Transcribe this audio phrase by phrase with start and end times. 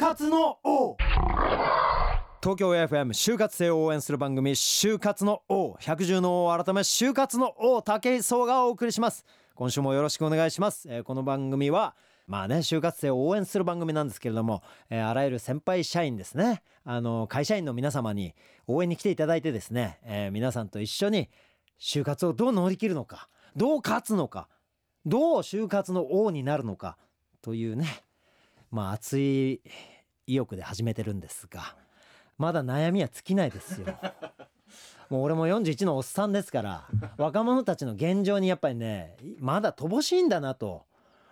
[0.00, 0.96] 活の王。
[2.42, 5.76] 東京 FM 就活生を応援する番組就活の王。
[5.78, 9.26] 百獣の王改め就活の王武井壮がお送りします。
[9.54, 11.94] 今週もよろしくお願いします、えーこの番組は
[12.26, 16.62] まあね就活生を応援する番組なんですけれども、えーあらゆる先輩社員ですね。
[16.82, 18.34] あの会社員の皆様に
[18.66, 21.28] 応援に来ていただいてですね、えー皆さんと一緒に
[21.78, 24.48] 就活をどう乗り切るのかどう勝つのか
[25.04, 26.96] どう就活の王になるのか
[27.42, 28.02] というね
[28.70, 29.60] まあ熱い
[30.30, 31.74] 意欲で始めてるんですが
[32.38, 33.86] まだ悩みは尽きないですよ。
[35.10, 40.84] もう俺も41のおっさんですから若者たちの現状にやっぱりねまだ乏しいんだなと、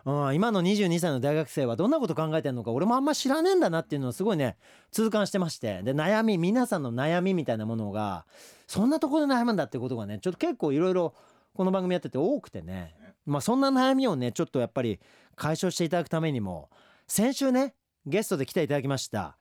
[0.04, 4.56] うん、今の22歳の大学生はどんなこと考えてるのか俺もあんま知らねえんだなっていうのをすごいね
[4.90, 5.82] 痛感してまして。
[5.84, 8.26] で悩み皆さんの悩みみたいなものが
[8.66, 11.14] そんなところで悩むんだっていうことがねちょっと結構いろいろ
[11.54, 12.94] この番組やってて多くてね。
[13.24, 14.98] まあそんな悩みをねちょっとやっぱり
[15.36, 16.68] 解消していただくためにも
[17.06, 17.74] 先週ね
[18.08, 19.36] ゲストで来ていただきました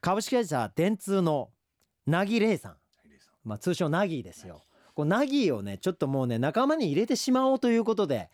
[0.00, 1.50] 株式会社電通の
[2.06, 2.76] なぎれいさん。
[3.44, 4.64] まあ、通称ナギーですよ。
[4.94, 8.30] こうナギーをねちょっともうね仲間に入れてしまおうということで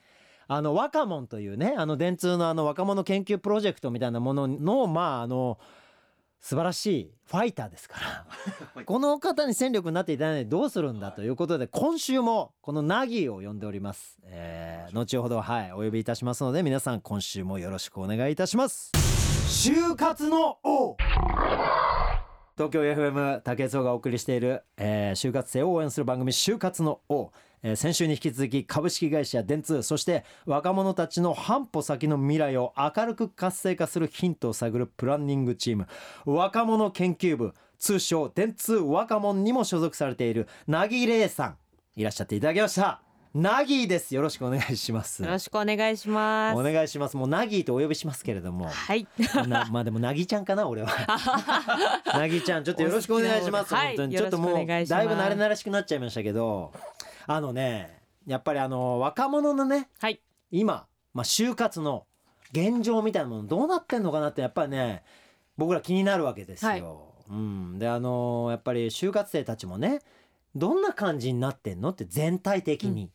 [0.49, 5.59] あの若者というねあの電通のあの若者研究プロジェクトみたいなもののまああの
[6.41, 8.27] 素晴らしいファイターですか
[8.77, 18.93] らこの方に戦力になっていただいてどうするんだということで今週もこのナギーを呼んでおります、えー後ほどはいお呼びいたしますので皆さん今週もよろしくお願いいたします
[19.48, 20.97] 就活の王。
[22.56, 27.31] 東京 FM 竹内がお送りしている、えー就活生を応援する番組就活の王、
[27.62, 35.87] えー先週に引き続き株式会社電通そして若者たちの半歩先の未来を明るく活性化するヒントを探るプランニングチーム。
[36.25, 41.56] 若者研究部通称電通若者にも所属されているなぎれいさん。
[41.97, 43.03] いらっしゃっていただきました。
[43.35, 44.15] なぎです。
[44.15, 45.25] よろしくお願いします。
[45.25, 46.57] よろしくお願いします。
[46.57, 47.17] お願いします。
[47.17, 48.69] もうなぎとお呼びしますけれども。
[48.69, 49.09] はい。
[49.49, 50.89] なまあでもなぎちゃんかな俺は。
[52.17, 53.89] なぎちゃんちょっとよろしくお願いします、はい。
[53.89, 54.17] 本当に。
[54.17, 56.73] ちょっともうだいぶ慣れ慣れしくなっちゃいましたけど。
[57.27, 60.21] あのねやっぱりあの若者のねはい。
[60.53, 62.06] 今、まあ、就活の
[62.53, 65.03] 現状みたいなものどうなってんのかなってやっぱりね
[65.56, 66.71] 僕ら気になるわけですよ。
[66.71, 66.84] はい。
[67.31, 70.03] うん、であのやっぱり就活生たちもね
[70.55, 73.11] どんな感じになってんのって全体的に、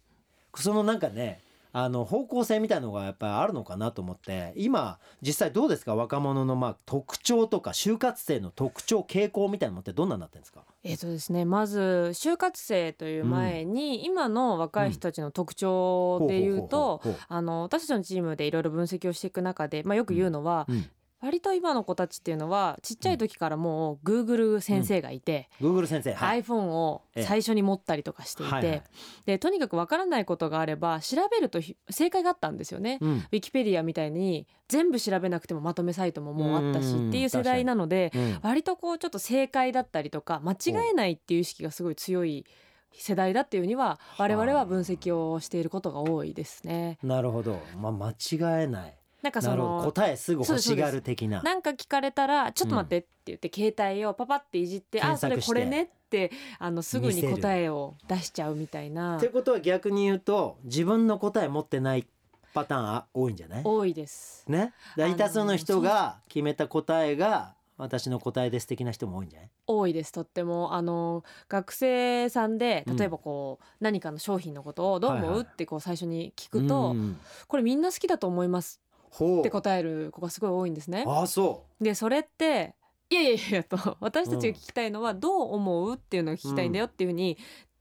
[0.55, 5.95] そのなんかねあの方向性みたいのがやっぱりあるのかなと思って今実際どうですか？
[5.95, 10.61] 若者のまあ特徴とか就活生の特徴傾向みたいなのってどんなになってるんですか？
[10.83, 20.89] えっ、とですね、まず就活生という前に、今の若い人たちの特徴で言うと、私たちのチームでいろいろ分析をしていく中で、まあよく言うのは、ううん
[21.22, 26.41] 割と今の子たちっていうのはちっちゃい時からもう Google 先生がいて、Google 先生はい。
[26.41, 28.84] iPhone をええ最初に持ったりとかしていて、はいはい。
[29.25, 33.00] でとにかくわからないことがあれば調べるとひ正解があったんですよね。
[33.02, 33.12] うん。
[33.18, 38.40] ウィキペディアみたいに全部調べなくてもまとめサイトももうあったしうんっていう世代なのでうん。
[38.41, 42.46] 割とこうちょっと正解だったりとか間違えないっていう意識がすごい強い
[42.94, 46.97] 世代だっていうには我々は分析をしていることが多いですね。
[47.03, 51.41] なるほど、まあ、間違えないなんかその答えすぐ欲しがる的な。
[51.41, 59.18] なんか聞かれたら「ちょっと待って」って言って携帯をパパっていじって「あそれこれね」ってあのすぐに答えを出しちゃうみたいな。
[59.18, 62.08] ってことは逆に言うと自分の答え持ってない
[62.53, 63.62] パターンあ多いんじゃない？
[63.63, 64.46] 多いです。
[64.47, 64.74] ね？
[64.97, 69.50] 大多数の人が決めた答えが私の答えです的な人も多いんじゃない？
[69.68, 70.74] 多いですとっても。
[70.74, 72.97] あの学生さんでうん。
[72.97, 77.19] 例えばこう、何かの商品のことをどう思う、はいはいってこう最初に聞くと、うん。
[77.47, 78.81] これみんな好きだと思います
[79.12, 81.03] って答える子がすごい多いんですね。
[81.08, 82.75] ああそでそれって
[83.09, 87.38] いやいやいやと私たちが聞きたいのはどう思うっていうのを聞きたいんだよっていうふうに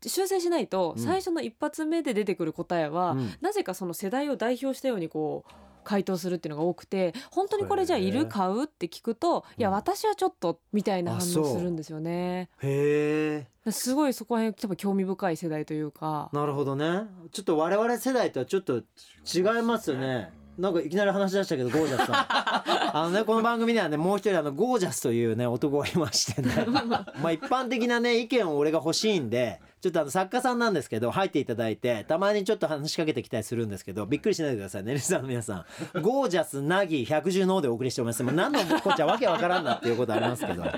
[0.06, 1.02] 修正しないとうん。
[1.02, 3.34] 最初の一発目で出てくる答えは、うん。
[3.40, 5.52] なぜかその世代を代表したようにこう
[5.84, 9.74] 回答するっていうのが多くて本当にこれじゃあいる買うって聞くといやうん。
[9.74, 12.48] 私はちょっとみたいな反応するんですよね。
[12.62, 15.90] へえすごいそこら辺多分興味深い世代という。
[15.90, 16.30] か。
[16.32, 17.02] なるほどね
[17.32, 22.16] ちょっと我々世代とはちょっと違いますよねなんかいきなり話し出したけどゴージャスさん。
[22.96, 26.66] あのねこの番組にはねもう一人あのゴージャスというね男がいましてね。
[27.22, 35.64] まあ一般的なね意見を俺が欲しいんでちょっとあの作家さんなんですけど入っていただいてたまにちょっと話しかけてきたりするんですけどびっくりしないでくださいねリスナーの皆さ
[35.96, 36.02] ん。
[36.02, 38.22] ゴージャスナギ百獣の王でお送りしております。
[38.22, 40.64] もう何のこっちゃわけわからんなっていうことありますけど。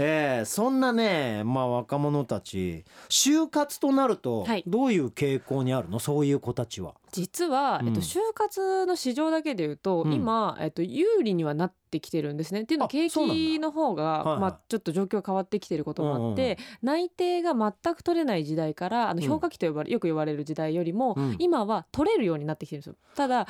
[0.00, 4.64] えーそんなねまあ若者たち就活となるとはい。
[4.66, 5.98] どういう傾向にあるの？
[5.98, 6.94] そういう子たちは。
[7.12, 10.12] 実は、うんえっと、就活の市場だけでいうと、うん。
[10.12, 12.62] 今、えっと、有利にはなっってきてるんですね。
[12.62, 14.40] っていうのはあ景気の方が、はいはい。
[14.40, 19.28] まあ、ちょっと状況が変わってきてることもあって、内定が全く取れない時代からあのうん。
[19.28, 21.36] 評価期と呼ばれ、よく言われる時代よりも、うん。
[21.38, 22.96] 今は取れるようになってきてるんですよ。
[23.14, 23.46] ただ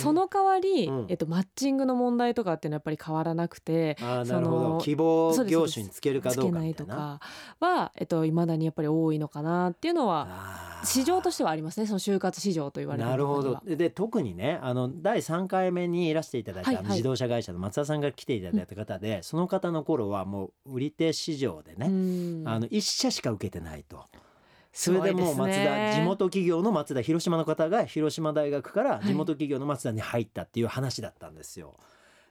[0.00, 1.06] その代わり、うん。
[1.08, 3.96] えっと、マッチングの問題とかっていうのはやっぱり変わらなくて。
[4.24, 7.20] その希望業種につけるかどうかとか
[7.60, 11.86] は、えっと、未だにやっぱり多いのかなっていうのは市場としてはありますね。
[11.86, 13.60] その就活市場と言われるなるほど。
[13.64, 16.86] でで特にねあの第3回目にいらしていただいた、はいはい。
[16.92, 22.42] 自動車会社の松田さんが来ていただいた方で、その方の頃はもう売り手市場でね、うん。
[22.46, 24.04] あの1社しか受けてないと。
[24.72, 29.06] それでもう松田地元企業の松田広島の方が広島大学からはい。
[29.06, 31.74] 地元企業の松田に入ったっていう話だったんですよ。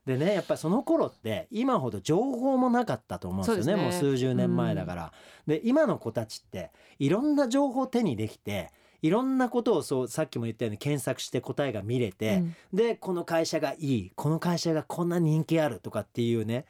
[0.06, 3.80] でねやっぱりその頃って今ほど情報もなかったと思うんですよね。
[3.80, 3.90] ね。
[3.90, 5.14] もう数十年前だから。
[5.46, 8.72] で今の子たちっていろんな情報を手にできて
[9.02, 12.56] いろんなことをそうさっきも言ったように検索して答えが見れて、うん。
[12.74, 16.66] でこの会社がいいこの会社がこんな人気あるとかっていうね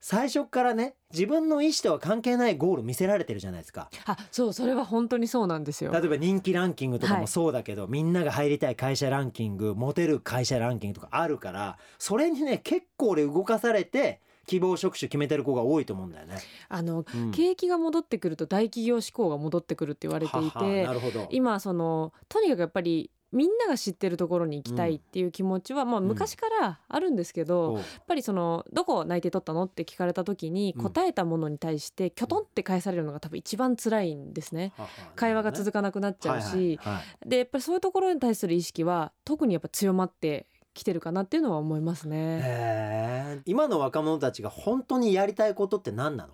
[0.00, 3.90] 最初からね自分の意思とは関係ないゴール見せられてるじゃないですか。
[4.06, 5.92] あそうそれは本当にそうなんですよ。
[5.92, 7.28] 例えば人気ランキングとかもはい。
[7.28, 16.38] そうだけど、みんなが入りたい会社ランキングモテる会社ランキングとかあるからそれにね結構俺動かされて希望職種決めてる子が多いと思うんだよね。
[16.68, 17.30] あのうん。
[17.32, 21.28] 景気が戻ってくると大企業志向が戻ってくるって言われていははてなるほど。
[21.30, 26.08] 今そのとにかくやっぱりみんなが知ってるところに行きたいっていう気持ちは、まあ、うん。
[26.08, 27.76] 昔からあるんですけど、おう。
[27.76, 34.72] やっぱりそのどこ内定取ったのって聞かれた時にうん答えたものに対してきょとんって返されるのが多分一番辛いんですね。
[34.78, 37.28] はは会話が続かなくなっちゃうし、はいはいはい。
[37.28, 40.46] でやっぱりそういうところに対する意識は特にやっぱ強まって
[40.78, 43.42] きてるかなっていうのは思いますね。
[43.44, 46.32] 今の若者たちが本当にやりたいことって何なの？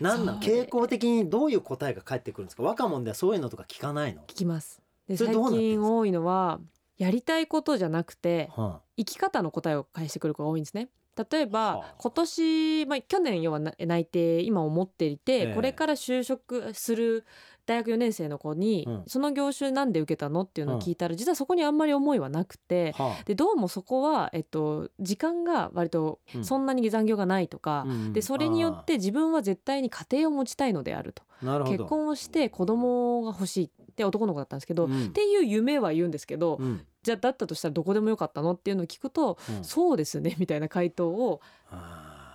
[0.00, 0.40] 何なの？
[0.40, 2.62] 傾向的にどういう答えが返ってくるんですか？
[2.62, 4.80] 若者ではそういうのとか聞かないの、聞きます。
[5.08, 6.60] で最近多いのは
[6.98, 10.88] やりたいことじゃなくては生き方の答えを返してくる子が多いんですね。
[11.30, 11.94] 例えば、はあ。
[11.98, 15.54] 今年、まあ、去年要はな内定今を持っていて、ええ。
[15.54, 17.24] これから就職する
[17.68, 20.40] 大学4年生の子に、うんその業種なんで受けたの？
[20.40, 22.94] っていうのを聞いたら、実はそこにあんまり思いはなくて
[23.26, 26.44] でどうもそこは、えっと、時間が割とうん。
[26.44, 31.22] そんなに残業がないとか、うんでそれによって自分は絶対に家庭を持ちたいのであると。
[31.42, 31.76] あーなるほど。
[31.76, 35.06] 結婚をして子供が欲しいって男の子だったんですけど、うん。
[35.06, 36.86] っていう夢は言うんですけど、うん。
[37.02, 38.52] じゃあだったとしたらどこでもよかったの？
[38.54, 39.64] っていうのを聞くと、うん。
[39.64, 41.40] そうですねみたいな回答を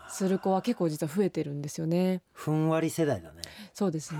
[0.09, 2.21] する子は結構実は増えてるんですよね。
[2.33, 3.41] ふんわり世代だね。
[3.73, 4.19] そうですね。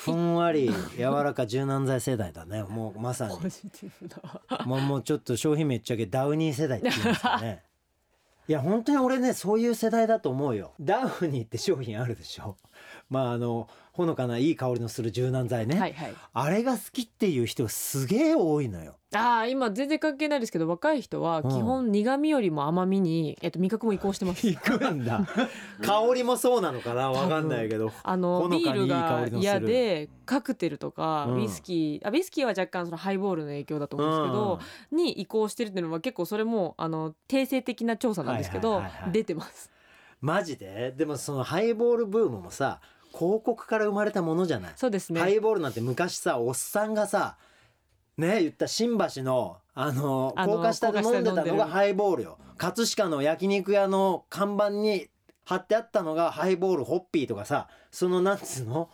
[0.00, 2.62] ふんわり柔らか柔軟剤世代だね。
[2.62, 3.34] もうまさに。
[4.64, 7.62] もうもうちょっと商品名言っちゃうけどダウニー世代って言うんですかね。
[8.48, 10.72] いや本当に俺ねそういう世代だと思うよ。
[10.80, 12.56] ダウニーって商品あるでしょ
[13.10, 16.14] まああのほのかないい香りのする柔軟剤ね、はいはい。
[16.32, 18.94] あれが好きっていう人がすげえ多いのよ。
[19.12, 21.50] ああ今全然関係ないですけど若い人はうん。
[21.50, 24.46] 基本苦味よりも甘みに、えっと味覚も移行してます。
[24.46, 25.26] 行くんだ。
[25.82, 27.10] 香りもそうなのかな？
[27.10, 27.90] わかんないけど。
[28.04, 31.34] あのビールが嫌でカクテルとかうん。
[31.40, 34.60] ウイスキー、あウイスキーは若干そのハイボールの影響だと思うんですけど、
[35.02, 39.12] に移行してるっていうのは結構それもあの定性的な調査なんですけど、はいはいはいはい。
[39.12, 39.68] 出てます。
[40.20, 40.94] マジで？
[40.96, 42.80] でもそのハイボールブームもさ
[43.12, 44.72] 広告から生まれたものじゃない。
[44.76, 45.20] そうですね。
[45.20, 47.36] ハイボールなんて昔さおっさんがさ
[48.16, 52.38] ね言った新橋のあの高架下で飲んでたのがハイボールよ。
[52.56, 55.08] 葛飾の焼肉屋の看板に
[55.44, 58.88] 貼ってあったのがハイボールホッピーとかさそのなんつうの？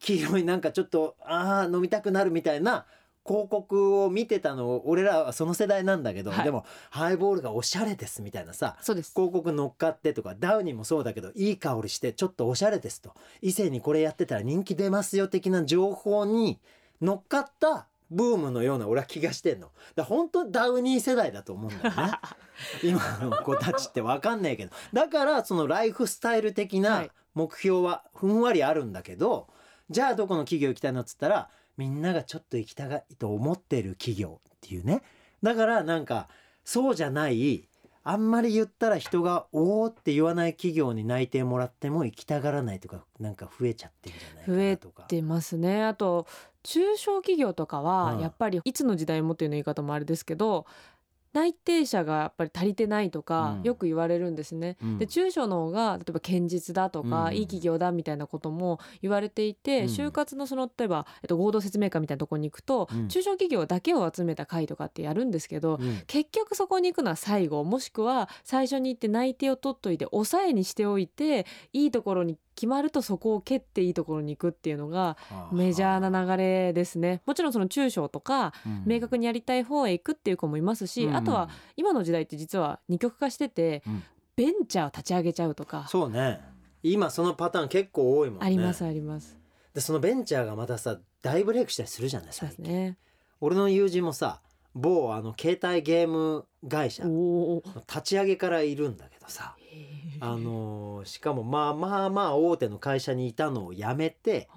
[0.00, 2.84] 黄色いなんかちょっとあー飲みたくなるみたいな
[3.26, 6.44] 広告を見てたの俺らはその世代なんだけど、はい。
[6.44, 9.12] でもハイボールがおしゃれですみたいなさそうです。
[9.14, 13.14] 広告乗っかってとかダウニーもそうだけどいい香りしてちょっとおしゃれですと。
[13.40, 16.58] 異性にこれやってたら人気出ますよ的な情報に
[17.00, 19.70] 乗っかったブームのような俺は気がしてんの。
[19.94, 22.12] だ本当ダウニー世代だと思うんだよね。
[22.84, 24.72] 今の子たちって分かんないけど。
[24.92, 27.10] だからそのライフスタイル的はない。
[27.34, 29.48] 目標はふんわりあるんだけど、
[29.90, 35.02] じゃあどこの企業行きたいのっつったらみんながちょっと行きたいと思ってる企業っていうね。
[35.42, 36.28] だからなんか
[36.64, 37.68] そうじゃない
[38.06, 45.02] あんまり言ったら人が「おお」って言わない企業に内定もらっても行きたがらないとかなんか増えちゃってるんじゃないか増えなとか。
[45.04, 45.84] てますね。
[45.84, 46.26] あと
[46.62, 48.20] 中小企業とかはうん。
[48.20, 50.66] やっぱりいつの時代もっていうの言い方もあれですけど
[51.34, 53.62] 内定者がやっぱり足りてないとかうん。
[53.64, 54.76] よく言われるんですね。
[54.82, 54.98] うん。
[54.98, 57.34] で中小の方が例えば堅実だとか、うん。
[57.34, 59.86] いい企業だみたいなことも言われていて、うん。
[59.86, 63.08] 就活のその例えば、えっと、合同説明会みたいなところに行くと、うん。
[63.08, 66.02] 中小企業だけを集めた会とかってやるんですけど、うん。
[66.06, 75.16] 結局そこに行くのは最後もしくは最初に行って内定を取っといて抑えにしておいていいところに決まるとそこを蹴っていいところに行くっていうのが
[75.52, 77.22] メジャーな流れですね。
[77.26, 78.82] もちろんその中小とかうん。
[78.86, 81.16] 明確にやりたい方へ行くっていう子もいますし、うん。
[81.16, 84.02] あとは今の時代って実は二極化しててうん。
[84.36, 85.86] ベンチャーを立ち上げちゃうとか。
[85.88, 86.40] そうね。
[86.82, 88.46] 今そのパターン結構多いもんね。
[88.46, 89.38] ありますあります。
[89.74, 92.98] でそのベンチャーがまたさ大ブレイクしたりするじゃないですね。
[93.40, 94.40] 俺の友人もさ
[94.74, 99.56] 某あの携帯ゲーム会社立ち上げからいるんだけどさ
[100.20, 104.48] あのーしかもまあまあまあ大手の会社にいたのを辞めて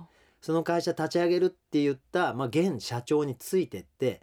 [0.42, 4.22] その会社立ち上げるって言った、まあ、現社長についてって、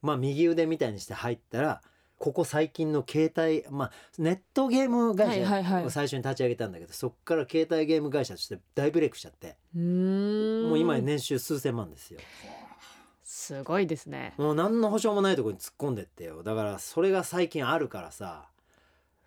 [0.00, 1.82] まあ、右腕みたいにして入ったら
[2.18, 12.18] ここ最近の携帯、まあ、ネットゲーム会社を最初に立ち上げたんだけど、そっから携帯ゲーム会社として大ブレイクしちゃって、もう今や年収数千万ですよ。
[13.22, 14.34] すごいですね。
[14.36, 16.42] もう何の保証もないところに突っ込んでってよ。
[16.42, 18.48] だからそれが最近あるからさ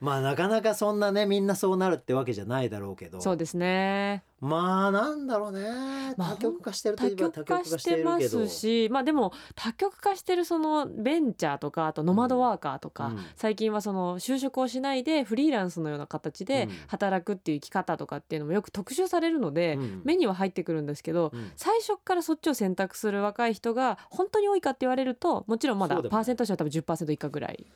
[0.02, 3.22] まあなかなかそんなねみんなそうなるってわけじゃないだろうけど。
[3.22, 4.24] そうですね。
[4.40, 6.16] まあなんだろうね。
[6.18, 13.20] まあ多極化してると多いえば多極化ししててますしまあでも多極化してるそのベンチャーとかあとノマドワーカーとか、うん。
[13.36, 16.72] 最近はその就職をしないでフリーランスのような形でうん。
[16.88, 20.02] 働くっていう生き方とかっていうのもよく特集されるので、うん。
[20.04, 21.52] 目には入ってくるんですけど、うん。
[21.56, 27.68] 最初からそっちを選択する若い人が本当に多いかって言われるともちろんまだパーセントとしては多分10%以下ぐらい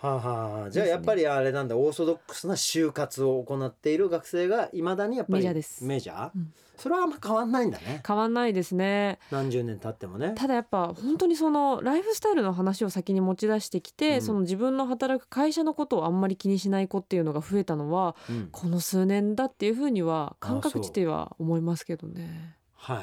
[0.00, 6.52] はあはあじゃあやっぱりあれなんだオーソドックスな就活を行っている学生がいまだにやっぱりメジャーですメジャー、うん。
[6.78, 8.02] それはあんま変わんないんだね。
[8.06, 9.18] 変わんないですね。
[9.30, 10.32] 何十年経ってもね。
[10.34, 14.22] ただやっぱ本当にそのライフスタイルの話を先に持ち出してきて、うん。
[14.22, 18.48] その自分の働く会社のことをあんまり気にしない子っていうのが増えたのはうん。
[18.50, 22.56] この数年だっていうふうには感覚値では思いますけどね。
[22.76, 22.98] はい、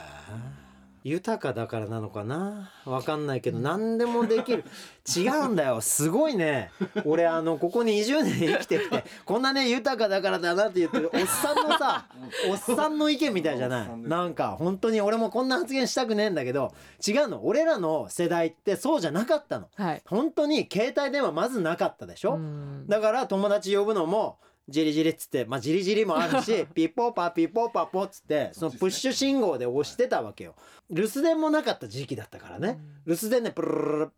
[1.08, 2.72] 豊かだからなのかな？
[2.86, 4.66] わかんないけど何でもできる。
[5.16, 5.80] 違うんだよ。
[5.80, 6.70] すごいね。
[7.06, 12.06] 俺あのここ20年生きてきてこんなね豊かだからだなって言ってるおっさんのさ
[12.50, 13.98] おっさんの意見みたいじゃない？
[13.98, 16.74] なんか本当に俺もこんな発言したくねえんだけど
[17.08, 17.46] 違うの。
[17.46, 19.70] 俺らの世代ってそうじゃなかったの。
[19.76, 20.02] はい。
[20.06, 22.86] 本当に携帯電話まずなかったでしょ、うん。
[22.88, 30.56] だから友達呼ぶのもジリジリっつってまあジリジリもあるし ピッポーパーピッポーパーポっつってそのプッシュ信号で押してたわけよ。
[30.90, 32.80] 留守電もなかった時期だったからね。
[33.06, 34.12] 留守電でプルルルル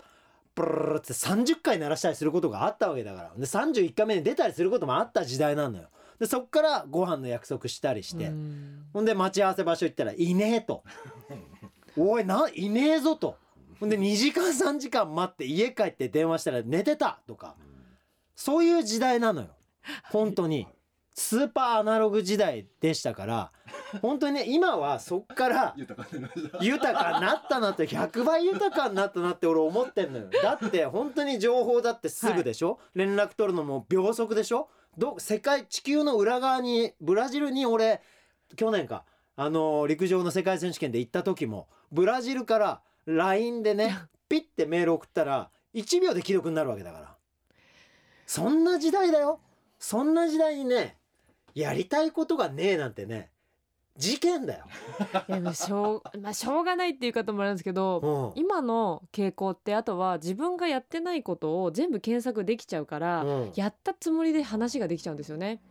[0.55, 5.87] プルルって30回鳴らしたりすることがあったわけだからで31回目に出たりすることもあった時代なのよ
[6.19, 10.83] でそっからご飯の約束したりして、うんほんで待ち合わせ場所行ったらいねえと
[11.95, 13.37] おいないねえぞと
[13.79, 17.55] ほんで2時間3時間待って家帰って電話したら寝てたとか
[18.35, 19.47] そういう時代なのよ
[20.11, 20.67] 本当に。
[21.15, 23.51] スーパーアナログ時代でしたから
[24.01, 25.73] 本当にね今はそっから
[26.61, 30.29] 豊かになったなって100倍豊かになったなって俺思ってんのよ。
[30.41, 34.69] だって本当に情報だってすぐでしょ、連絡取るのも秒速でしょ？
[34.97, 38.01] ど世界地球の裏側にブラジルに俺
[38.55, 39.03] 去年か
[39.35, 43.97] あのー陸上の世界選手権で行った時もブラジルから LINE でね
[44.29, 47.15] ピッてメール送ったら1秒で既読になるわけだから。
[48.25, 49.41] そんな時代だよ
[49.79, 50.97] そんな時代にね
[51.55, 53.29] やりたいことがねえなんてね
[53.97, 54.65] 事件だよ、
[55.27, 58.41] いやしょうまあしょうがないっていう方もあるんですけど、うん。
[58.41, 63.51] 今の傾向ってあとは自分がやってないことを全部検索できちゃうから、うん。
[63.55, 65.61] やったつもりで話ができちゃうんですよね。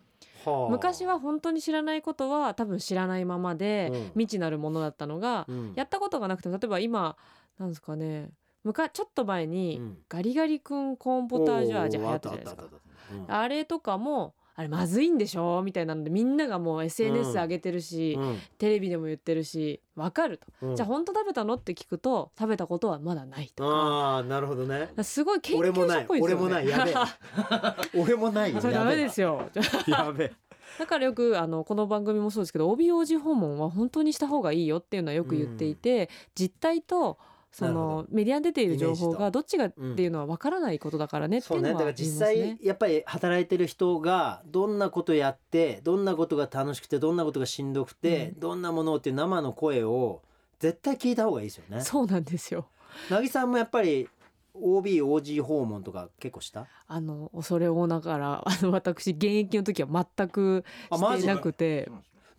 [0.44, 0.70] はあ。
[0.70, 4.04] 昔は本当に知らないことは多分知らないままでうん。
[4.08, 5.72] 未知なるものだったのが、うん。
[5.74, 7.16] やったことがなくても例えば今
[7.58, 8.28] なんですかね
[8.62, 9.98] 昔ちょっと前に、うん。
[10.06, 12.64] ガリガリ君コーンポタージュ味流行ったじゃないですか
[13.12, 15.62] おーあれとかもあれまずいんでしょ？
[15.62, 17.36] みたいなのでみんながもう SNS うん。
[17.36, 18.38] 上げてるし、うん。
[18.58, 20.76] テレビでも言ってるしわかると、うん。
[20.76, 21.54] じゃあ本当食べたの？
[21.54, 23.70] って聞くと食べたことはまだないとか。
[23.70, 24.88] ああなるほどね。
[25.02, 26.44] すごい研俺もない究者っぽいですよね。
[26.44, 26.68] 俺もない。
[26.68, 28.00] やべえ。
[28.02, 28.52] 俺もない。
[28.54, 29.48] よ それダメですよ
[29.86, 30.32] やべえ
[30.78, 34.78] だからよくあのこの番組もそうですけど OBOG 訪問は本当にした方がいいよ。
[34.78, 37.18] っていうのはよく言っていて、実態と
[37.58, 41.72] そのメディアに出ている情報がどっちがっていうのは分からないことだからねってそね。
[41.72, 42.56] だからいううのは言い実ますね。
[42.58, 48.40] 際やっぱり働いてる人がどんなことやってどんなことが楽しくてどんなことがしんどくて、うん。
[48.40, 50.22] どんなものっていう生の声を
[50.60, 51.80] 絶対聞いた方がいいですよね。
[51.82, 52.68] そうなんですよ。
[53.10, 54.08] なぎさんもやっぱり
[54.54, 56.66] OBOG 訪問とか結構した？
[56.86, 61.90] あの恐れ多ながらあの私現役の時は全くしていなくて。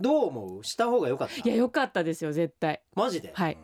[0.01, 0.63] どう思う？
[0.63, 1.35] した方が良かった？
[1.35, 2.81] いや良かったですよ絶対。
[2.95, 3.57] マジで、はい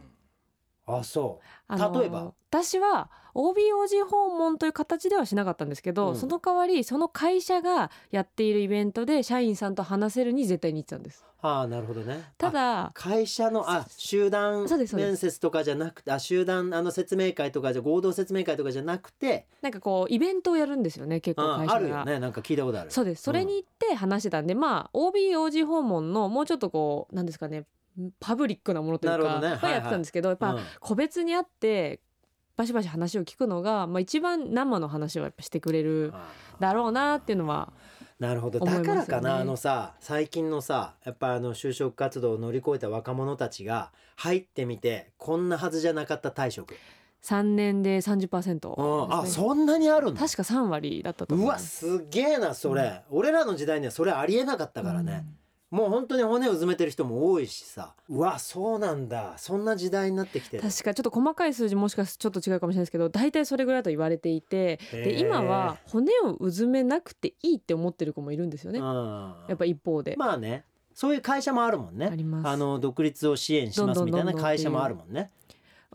[0.88, 2.34] あそあの例えば？
[2.52, 6.16] 私は OBOG 訪問という形ではしなかったんですけど、うん。
[6.16, 11.26] その代わりその会社がやっているイベントで社員さんと話せるに絶対に行ってたんです。
[11.26, 12.24] うああなるほどね。
[12.38, 22.00] たあだ会社のあ集団面接とかじゃなくてあ集団あの説明会とかじゃ合同説明会とかじゃなくてなんかこうイベントをやるんですよね結構あある会社が。
[22.00, 22.20] よね。
[22.20, 22.92] なんか聞いたことある。
[22.92, 23.24] そうです。
[23.24, 27.66] それに行って話してたんで、まあ OBOG 訪問のもうちょっとこうなんですかね
[28.20, 29.56] パブリックなものというかね。
[29.56, 30.62] はやってたんですけど、やっぱうん。
[30.80, 32.02] 個別に会って
[32.56, 37.74] バシバシ話を聞くのが、まあ、一番生の話をやっぱしてくれるあだろうなっていうのは
[38.20, 38.60] なるほど。
[38.60, 46.76] だからかなあのさ最近のさやっぱあの就職活動を乗り越えた若者たちが入ってみてこんなはずじゃなかった退職、
[47.24, 49.44] 3年で30%うん、あですね。
[49.44, 51.88] そんなにある確か3割だったと思ういます。
[51.88, 55.26] わすげえなそれ、俺らの時代にはそれありえなかったからね、
[55.72, 57.96] もう本当に骨をうずめてる人も多いしさ。
[58.08, 59.34] うわそうなんだ。
[59.38, 60.64] そんな時代になってきてる。
[60.64, 68.80] 確かちょっと細かい数字もしかすちょっと違うかもしれないですけど大体それぐらいだと言われていてで今は骨をうずめなくていいって思ってる子もいるんですよね。
[68.80, 69.36] うん。
[69.48, 70.66] やっぱ一方で、まあね。
[70.94, 72.08] そういう会社もあるもんね。
[72.10, 72.48] あります。
[72.48, 75.30] あの独立を支援しますみたいな会社もあるもんね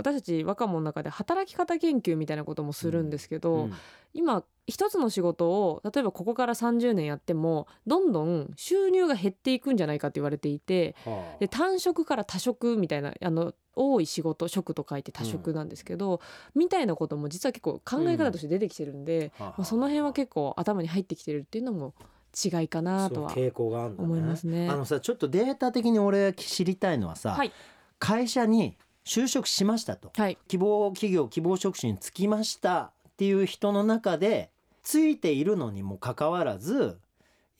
[0.00, 3.72] 私たち若者の中で働き方研究みたいなこともするんですけど、うん。
[4.12, 11.38] 今一つの仕事を例えばここから30年やってもどんどん収入が減っていくんじゃないかって言われていてはあ。
[11.38, 16.20] で単職から多職みたいなあの多い仕事職と書いて多職なんですけど、
[16.54, 19.54] みたいなことも実は結構考え方として出てきてるんで、はあはあ。
[19.58, 21.94] まあ、その辺は結構頭に入ってきてるっていうのも
[22.32, 24.06] 違いかなとは傾向があるんだね。
[24.06, 24.68] 思いますね。
[24.68, 27.52] あのさちょっとデータ的に俺知りたいのはさ、はい。
[27.98, 28.76] 会社に
[29.10, 30.12] 就職しましたと。
[30.16, 30.38] はい。
[30.46, 34.52] 希望企業希望職種に就きましたっていう人の中で
[34.84, 36.96] ついているのにもかかわらず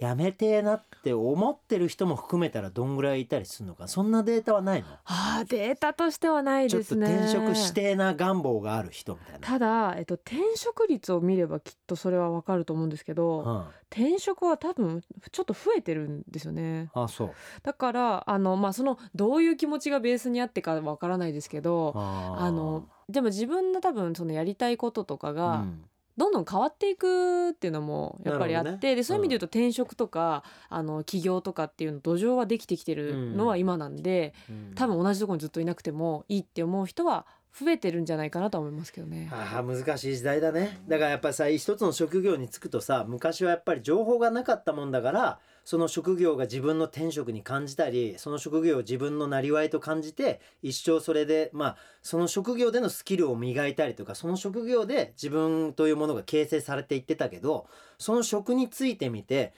[0.00, 3.86] やめてえなって思ってる人も含めたらどんぐらいいたりするのか？
[3.86, 4.88] そんなデータはないの？
[5.04, 9.40] あーデータとしてはないちょっとですね転職してえな願望がある人みたいな。
[9.40, 16.90] ただ、えっと、転職率を見ればきっとそれはわかると思うんですけど、うん、転職は多分ちょっと増えてるんですよね。
[16.94, 17.30] あそう。
[17.62, 25.84] だからあの、まあ、そのどういう気持ちがベースにあってかわからないですけどあのでも自分の多分そのやりたいこととかうがん
[26.16, 28.96] どんどん変わっていくっていうのもやっぱりあって、ね。
[28.96, 34.72] でそういう意味で言うと転職とか、あの起業とかっていうの土壌はできてきてるのは今なんで、うん。
[34.74, 37.26] 多分同じところにずっといなくてもいいって思う人は
[37.58, 39.28] 増えてるんじゃないかなとは思いますけどね。
[39.32, 40.80] ああ難しい時代だね。
[40.88, 59.52] だからやっぱりさ一つの職業に就くとさ昔はやっぱり情報がなかったもんだからその職業が自分の転職に感じたりその職業を自分のなりわいと感じて一生それでまあその職業でのスキルを磨いたりとかその職業で自分というものが形成されていってたけどその職についてみて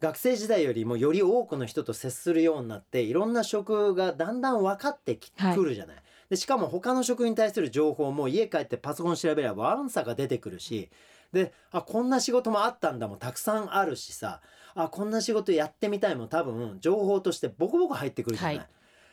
[0.00, 5.96] 学生時代よりもより多くの人と接するようになっていろんな職がだんだん分かってきはいくるじゃない。
[6.30, 10.88] でしかも他の職に対する情報も家帰ってパソコン調べればワンサが出てくるし
[11.32, 14.40] であこんな仕事もあったんだもたくさんあるしさ
[14.74, 18.56] あこんな仕事やってみたいも多分情報としてボコボコ入ってくるじゃない。
[18.58, 18.66] はい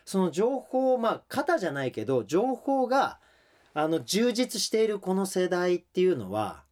[0.08, 3.19] その情報まあ型じゃないけど情報が
[3.73, 6.63] あの充実しているこの世代っていうのは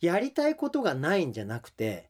[0.00, 2.08] やりたいことがないんじゃなくて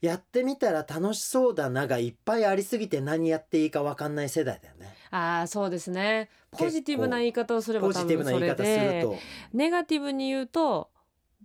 [0.00, 4.94] やってみたら楽しそうだながいっぱいありすぎて何やっていいか分かんない世代だよね。
[5.10, 9.16] ああそうですねポジティブな言い方をすれば多ポジティブな言い方するでと。
[9.52, 10.90] ネガティブに言うと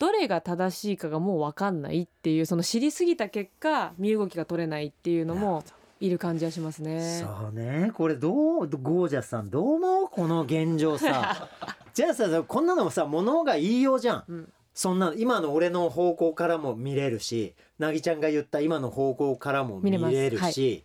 [0.01, 5.63] どれが正しいかがもう分かんないっていうその知りすぎた結果身動きが取れないっていうのも
[5.99, 7.23] いる感じはしますね。
[7.23, 7.91] そうね。
[7.93, 10.07] これどうゴージャスさんどう思う？
[10.07, 11.47] この現状さ。
[11.93, 14.53] じゃあさこんなのもさ物が言いようじゃん、うん。
[14.73, 20.83] そんな今の俺の方向からも見れるしなぎちゃんが言った今の方向からも見見れるし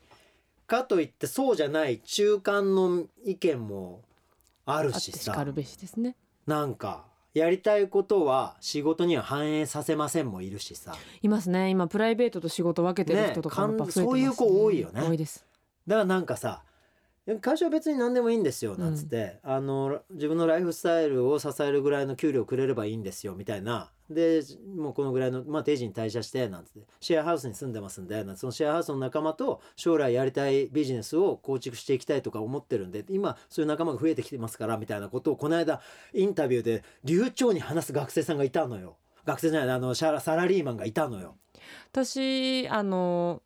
[0.66, 4.02] かといってそうじゃない中間の意見も
[4.66, 5.18] あるしさ。
[5.18, 6.16] しかるべしですね。
[6.46, 10.96] なんかやりたいことは仕事には反映させませんもいるしさ。
[11.20, 11.68] いますね。
[11.68, 15.02] 今プライベートと仕事分けてる人とかねそういう子多いよね。
[15.02, 15.44] 多いです。
[15.86, 16.62] だからなんかさ
[17.42, 24.42] 会社は別に何でもいいんですよなんつって、あの自分のライフスタイルを支えるぐらいの給料くれればいいんですよみたいなで
[24.76, 35.80] もうこのぐらいの、まあ、定時に退社してなんつってシェアハウスに住んでますんでなんそのシェアハウスの仲間と将来やりたいビジネスを構築していきたいとか思ってるんで今そういう仲間が増えてきてますからみたいなことをこの間
[36.14, 41.36] インタビューで流暢に話す学生さんがいたのよ学生じゃないあのシャラサラリーマンがいたのよ。
[41.90, 43.42] 私あの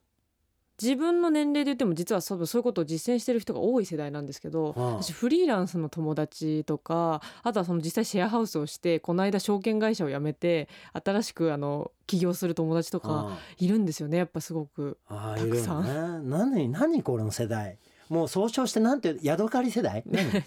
[0.80, 14.98] 自分の年齢で言っても実はそうそういうことを実践してる人が多い世代なんですけど、うん私フリーランスの友達とかあとはその実際シェアハウスをしてこの間証券会社を辞めて新しくあの起業する友達とかうんいるんですよねやっぱすごく。
[15.08, 16.20] たくさね。
[16.24, 17.78] 何何これの世代。
[18.08, 20.02] もう総称してなんてヤドカリ世代？
[20.10, 20.44] 何？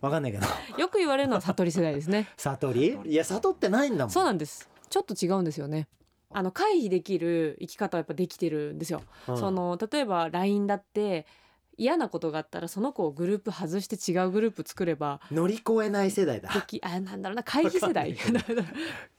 [0.00, 0.46] わかんないけど。
[0.78, 2.28] よく言われるのは悟り世代ですね。
[2.38, 2.98] 悟り？
[3.06, 4.10] いや悟ってないんだもん。
[4.10, 5.88] そうなんですちょっと違うんですよね。
[6.32, 9.02] あの回避できる生き方はやっぱできてるんですよ。
[9.28, 9.38] うん。
[9.38, 11.26] その例えば LINE だって
[11.76, 16.50] 嫌なことがあったらその子をグループ外して違うグループ作れば乗り越えない世代だ。
[16.82, 18.16] あなんだろうな回避世代。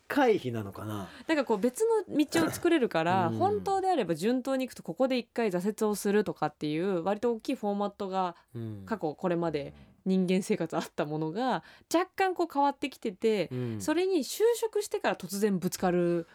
[0.08, 1.08] 回避なのかな？
[1.28, 3.38] なんかこう別の道を作れるから、うん。
[3.38, 8.84] 本当であれば順当にいくとここで一回挫折をするとかっていう割と大きいフォーマットがうん。
[8.86, 9.74] 過去これまで
[10.06, 13.82] 人間生活あったものが若干こう変わってきてて、うん。
[13.82, 16.28] それに就職してから突然ぶつかる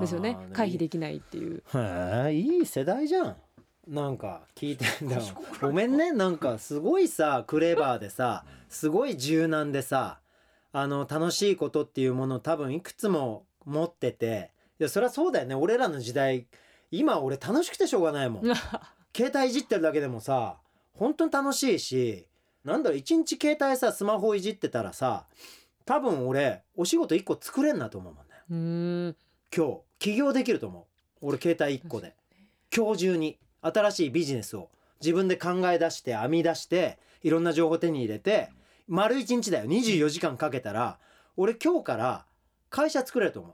[0.00, 0.36] ですよね。
[0.52, 1.62] 回避できないっていう。
[2.32, 3.36] いい世代じゃん。
[3.86, 5.22] なんか聞いてんだよ。
[5.60, 10.20] ごめんねなんかすごいさクレバーでさすごい柔軟でさ
[10.72, 15.54] あの楽しいことっていうものを多分いくつも持ってていやそりゃそうだよね。
[15.54, 16.46] 俺らの時代
[16.90, 18.44] 今俺楽しくてしょうがないもん。
[19.16, 20.58] 携帯いじってるだけでもさ
[20.94, 22.26] 本当に楽しいし
[22.64, 25.26] なんだろう一日携帯さスマホいじってたらさ
[25.84, 28.34] 多分俺お仕事1個作れんなと思うもんね。
[28.50, 29.16] うん
[29.54, 30.84] 今日起業できると思う。
[31.22, 32.14] 俺携帯1個で。
[32.74, 38.50] 今日中に新しいビジネスを自分で考え出して編み出していろんな情報手に入れて
[38.86, 39.66] 丸1日だよ。
[39.66, 40.98] 24時間かけたら
[41.36, 42.26] 俺今日から
[42.70, 43.52] 会社作れると思う。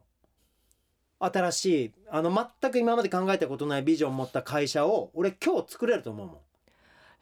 [1.18, 6.36] 新しいあの全く今まで考えたことないビジョンを持った会社を俺今日作れると思うもん。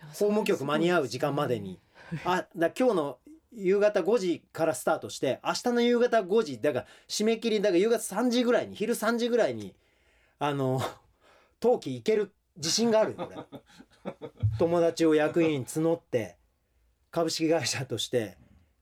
[0.08, 1.78] 法務局間に合う時間までに。
[2.24, 3.18] あだ今日の
[3.56, 9.74] 夕方5時からスタートして明日の夕方5時だから締め切りだから夕方3時ぐらいに昼3時ぐらいに
[10.38, 10.80] あの
[11.62, 13.28] 登記行ける自信があるよ
[14.04, 14.16] 俺
[14.58, 16.36] 友達を役員募って
[17.10, 18.36] 株式会社として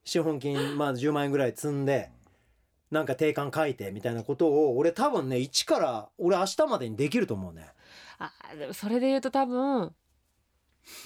[0.05, 2.11] 資本金まあ10万円ぐらい積んで
[2.91, 7.71] なんか定款書いてみたいなことを俺多分ね一から俺明日までにできると思うね。
[8.19, 9.95] あでもそれで言うと多分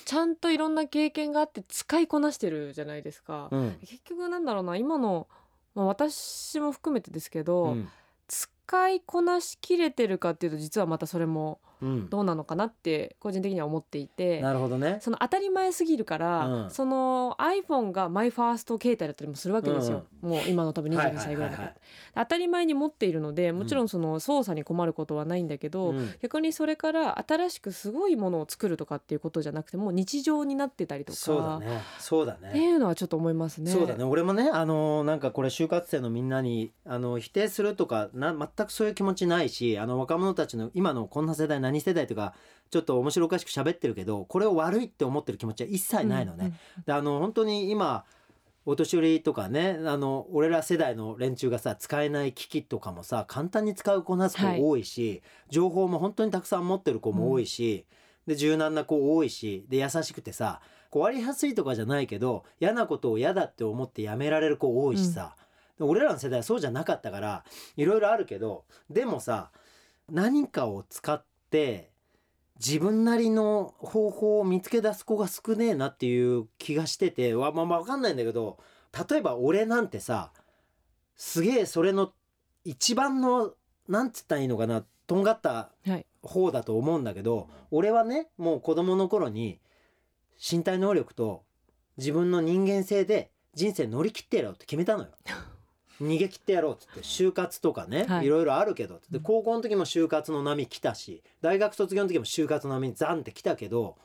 [0.04, 5.28] ちゃんといろんな経験があって使いこなしてるじゃないですか、うん、結局なんだろうな今の、
[5.74, 7.88] まあ、私も含めてですけど、うん。
[8.66, 14.98] 使いこなしきれてるかっていうと実はまたそれもうん、どうなのかなって個人的には思っていてなるほどね。
[15.00, 16.70] その当たり前すぎるから、うん。
[16.70, 21.74] その iPhone がマイファースト携帯だったりもするわけですよ、もう今の多分22歳ぐらいだから、
[22.14, 26.14] 当たり前に持っているのでもちろんその操作に困ることはないんだけど、うん。
[26.22, 31.80] 逆にそれから新しくすごいものを作るとかっていうことじゃなくてもう日常になってたりとかそうだね。
[31.98, 33.70] そうだってねいうのはちょっと思いますね。
[33.70, 34.04] そうだね。
[34.04, 42.34] 俺もねあのなんかこれ就活生のみんなにあの否定するとかな全くそういう気持ちないしあの若者たちの今のこんな世代何世代とか
[42.70, 46.38] ちょっと面白おかしく喋ってるけどこれを悪いって思ってる気持ちは一切ないのね。
[46.38, 46.54] うんうん
[46.86, 48.04] であの本当に今
[48.68, 54.58] お年寄りとかねあの俺ら世代の連中がさ使えない機器とかもさ簡単に使う子なすはい。
[54.58, 57.86] 子多いし、情報も本当にたくさん持ってる子も多いし、
[58.26, 65.36] で柔軟な子多いしで優しくてさこう割りやすいとかじゃないけど嫌なことを嫌だって思ってやめられる子多いしさ、
[65.78, 67.44] で俺らの世代はそうじゃなかったから
[67.76, 69.50] いろいろあるけどでもさ
[70.10, 71.35] 何かを使って
[72.58, 78.58] 自分なりの方法を見つけ出す子が少ねえなっていう気がしててわまあまあ分かんないんだけど
[79.10, 80.32] 例えば俺なんてさ
[81.16, 82.12] すげえそれの
[82.64, 83.52] 一番の
[83.88, 89.60] なんつったらいいのかなとんがったはい方だと思うんだけど俺はねもう子供の頃に
[90.38, 91.44] 身体能力と
[91.96, 95.10] 自分の人間性で人生乗り切ってやろうって決めたのよ。
[96.00, 98.26] 逃げ切ってやろうっつって就活とかね、はい。
[98.26, 103.96] い、ろいろあるけどで高校の時も就活の波来たし大学卒業の時も就活の波ザンって来たけど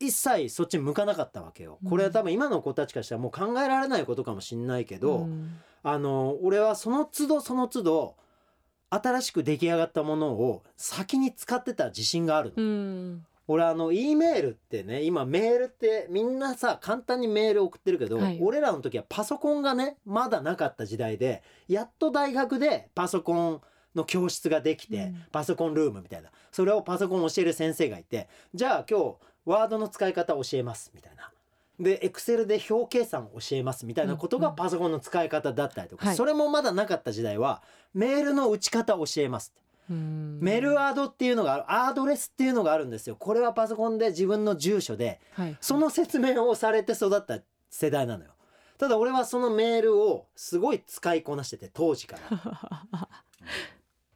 [0.00, 1.78] 一切そっちに向かなかったわけよ。
[1.88, 5.58] これは多分今の子たちからしたらもう考えられないことかもしんないけど、うん。
[5.82, 8.16] あの俺はその都度その都度
[8.90, 12.62] 新しく出来上がったものを先に使ってた自信があるの。
[12.62, 18.38] うん俺あの E メールってね今メールってみんなさ簡単にメール送ってるけど、はい。
[18.40, 23.60] 俺らの時はパソコンがねまだなかった時代でやっと大学でパソコン
[23.94, 25.24] の教室ができて、うん。
[25.30, 26.30] パソコンルームみたいな。
[26.50, 31.30] それをパソコン教える先生がいてじゃあ今日ワードの使い方教えますみたいな。
[31.78, 36.16] でエクセルで表計算教えますみたいなことがパソコンの使い方だったりとか、はい。
[36.16, 40.38] それもまだなかった時代はメールの打ち方教えますってうん。
[40.40, 43.16] メルアドっていうのがあるアドレスっていうのがあるんですよ。
[43.16, 45.56] これはパソコンで自分の住所ではい。
[45.60, 47.38] その説明をされて育った
[47.70, 48.30] 世代なのよ。
[48.78, 53.08] ただ俺はそのメールをすごい使いこなしてて当時から。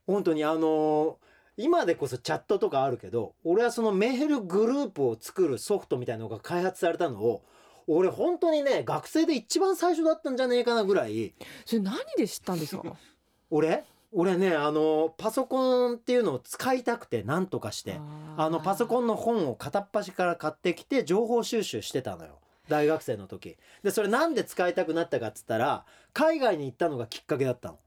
[0.06, 1.14] 本当にあのー
[1.60, 7.42] 今でこそチャットとかあるけど俺はそのメールグループを作るソフトみたいなのが開発されたのを
[7.88, 11.34] 俺本当にね学生で一番最初だったんじゃねえかなぐらい。
[11.66, 12.94] それ何で知ったんですか？
[13.50, 13.84] 俺？
[14.12, 18.00] 俺ねあのパソコンっていうのを使いたくて何とかして。
[18.36, 22.38] あのパソコンの本を片っ端から買ってきて情報収集してたのよ。
[22.68, 23.56] 大学生の時。
[23.82, 27.78] でそれなんで使いたくなったかっつったら海外に行ったのがきっかけだったの。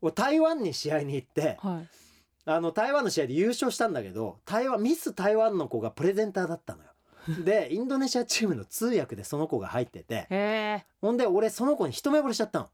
[0.00, 1.88] 俺台湾に試合に行ってはい。
[2.50, 6.88] あの台湾の試合で優勝したんだけど台湾ミス台湾の子がプレゼンターだったのよ。
[7.44, 10.84] でインドネシアチームの通訳でその子が入ってて。
[11.00, 12.70] ほんで俺その子に一目惚れしちゃったの。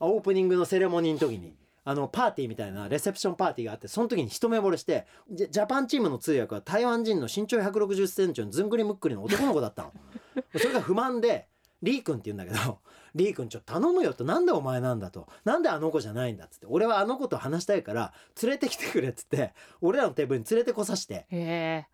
[0.00, 1.54] オープニングのセレモニーの時に
[1.88, 9.92] あのパーティーみたいなレセプションパーティーがあってその時に一目惚れしてジャパンチームの通訳は台湾人の身長1 6 0ンチのずんぐりむっくりの男の子だったの。
[10.58, 11.46] それが不満で
[11.82, 12.80] リー君って言うんだけど
[13.14, 21.26] 「リー君ちょっと頼むよ」と「なんでお前なんだ」と「なんであの子じゃないんだ」っつって「俺はあの子と話したいから連れてきてくれ」っつって俺らのテーブルに連れてこさして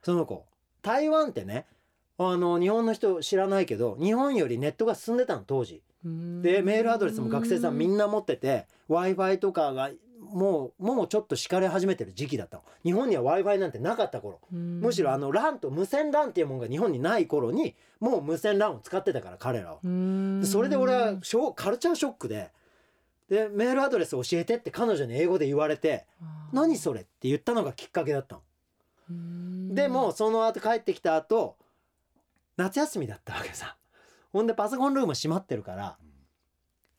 [0.02, 0.46] その子。
[0.80, 1.66] 台湾ってね
[2.18, 12.62] あの日本の人知らないけど日本よりネットが進んでたの当時でメールアドレスも学生さんみんな持ってて w i f i とかがもうもうちょっと敷かれ始めてる時期だったの。
[12.84, 14.40] 日本には w i f i なんてなかった頃。
[14.50, 19.78] むしろあの LAN と無線 LAN っていうものが日本にない頃にもう無線 LAN を使ってたから彼らは。
[20.40, 22.50] でそれで俺はショカルチャーショックで
[23.28, 26.06] でメールアドレス教えてって彼女に英語で言われて
[26.52, 29.74] 「何それ?」って言ったのがきっかけだったの。
[29.74, 31.56] でもその後帰ってきた後
[32.56, 33.76] 夏休みだったわけさ
[34.32, 35.96] ほんでパソコンルーム閉まってるから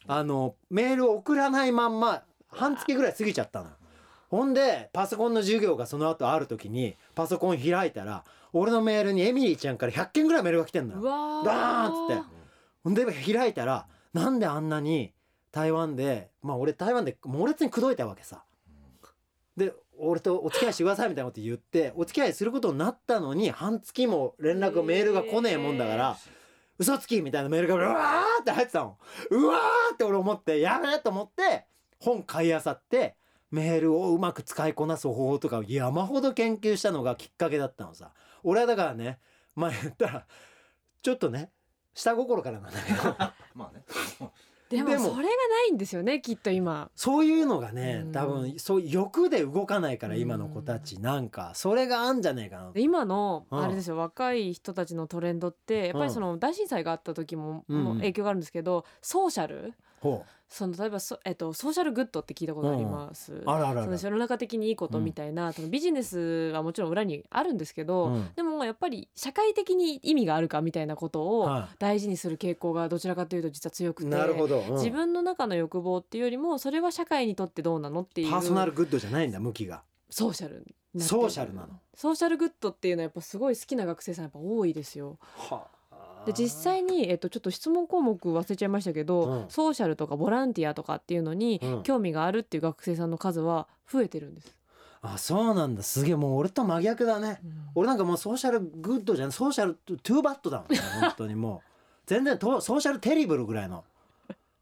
[0.08, 3.69] あのメールを送らないまんま半月ぐらい過ぎちゃったの
[4.30, 11.02] ほんでパソコンの授業がその後ある時にパソコン開いたら俺のメールにエミリーちゃんから100件ぐらいメールが来てんのよ。
[11.02, 12.24] うわバーンっつって。
[12.84, 15.13] ほんで開いたらなんであんなに
[15.52, 18.43] 台湾でまあ俺台湾で猛烈に口説いたわけさ。
[19.58, 26.17] で俺とお付き合いしてくださいみたいなこと言ってお付き合いすることになったのに半月も連絡メールが来ねえもんだから
[26.80, 28.98] 嘘つきみたいなメールがうわーって入ってたの。
[29.30, 31.66] うわーって俺思ってやべえと思って
[32.00, 33.16] 本買いあさって
[33.52, 38.12] メールをうまく使いこなす方法とかを山ほど研究したのがきっかけだったのさ。
[38.44, 39.20] 俺はだからね
[39.56, 40.28] まあ言ったら
[41.02, 41.52] ちょっとね
[41.94, 43.04] 下心からなんだけど。
[43.54, 43.84] まあね。
[44.74, 45.24] でもそれがな
[45.70, 46.90] いんですよねきっと今。
[46.96, 48.12] そういうのがねうん。
[48.12, 51.00] 多分そう欲で動かないから今の子たち。
[51.00, 53.64] なんかそれがあんじゃねえかなで今のうん。
[53.64, 68.30] あれですよ若い人たちのトレンドってやっぱりその大震災があった時もうんも影響があるんですけどソーシャルほその例えばそ、えっと、ソーシャルグッドって聞いたことあります、うあるあその世の中的にいいことみたいな、そのビジネスはもちろん裏にあるんですけど、うん。
[68.36, 74.76] でもやっぱり社会的に意味があるかみたいなことをは大事にする傾向がどちらかというと実は強くいてなるほど、うん。
[74.76, 79.82] 自分の中の欲望っていうよりもそれは社会にとってどうなのっていうパーソナル good じゃないんだ向きが。
[80.12, 80.67] social
[81.00, 81.80] social なの。
[81.96, 85.18] social good っていうのはやっぱすごい好きな学生さんやっぱ多いですよ。
[85.36, 85.73] はあ
[86.26, 89.46] で実際に、えっと、ちょっと質問項目忘れちゃいましたけど、うん。
[89.50, 91.84] social とかボランティアとかっていうのにうん。
[91.84, 94.56] 興味があるっていう学生さんの数は増えてるんです。
[95.02, 95.84] あそうなんだ。
[95.84, 96.16] すげえ。
[96.16, 97.42] もう俺と真逆だね。
[97.76, 101.70] 俺なんかもう social good じゃん social too bad だもんね本当にもう。
[102.08, 103.84] 全然と social terrible ぐらいの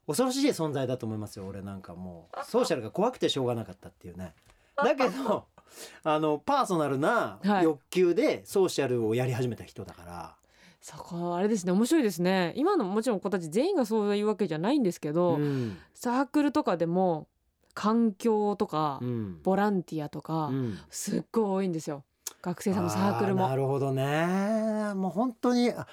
[0.08, 2.46] 恐ろしい存在だと思いますよ俺なんかもう。
[2.46, 4.34] ソーシャルが怖くてしょうがなかったっていうね。
[4.76, 5.46] だけど
[6.04, 7.64] あのパーソナルなはい。
[7.64, 10.36] 欲求でソーシャルをやり始めた人だから、
[10.82, 12.54] そこあれですね面白いですね。
[12.56, 15.78] 今のもちろん子たち全員がそういうわけじゃないんですけど、うん。
[15.94, 17.28] サークルとかでも
[17.76, 19.40] 環境とか、うん。
[19.44, 20.80] ボランティアとか、うん。
[20.90, 22.04] すっごい多いんですよ。
[22.42, 23.56] 学生さんのサークルあなも。
[23.56, 24.94] るほどね。
[24.96, 25.86] もう本当にあ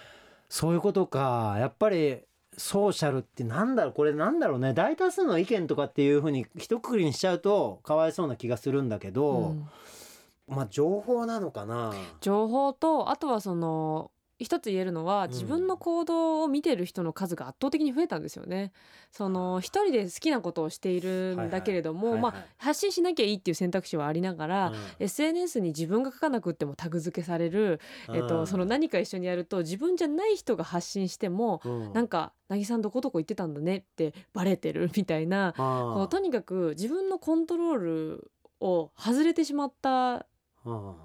[0.49, 1.57] そういうことか。
[1.59, 2.23] やっぱり
[2.57, 4.73] ソーシャルってなんだろうこれなんだろうね。
[4.73, 9.69] 大多数の意見とかっていうふうに一括りにしちゃうとかわいそうな気がするんだけど、うん。
[10.49, 11.93] まあ情報なのかな。
[12.23, 15.31] 情報とあとはその一つ言えるのはん。
[15.31, 18.73] 自分の行動を見てる人の数が圧倒的に増えたんですよね。
[19.11, 22.33] その一人で好きなことをしているんだけれども、はいはいはい。
[22.33, 24.75] まあ発信しなきゃいいっていう選択肢はありながら、うん。
[25.01, 27.81] SNS に自分が書かなくってもタグ付けされる、
[28.15, 31.93] えっと、その何か一緒にやると自分じゃない人が発信しても、うん。
[31.93, 35.49] なんか「なぎさんどこどこ行ってたんだね」ってバレてるみたいな。
[35.49, 35.53] あ
[35.95, 40.27] こうとにかく自分のコントロールを外れてしまったあ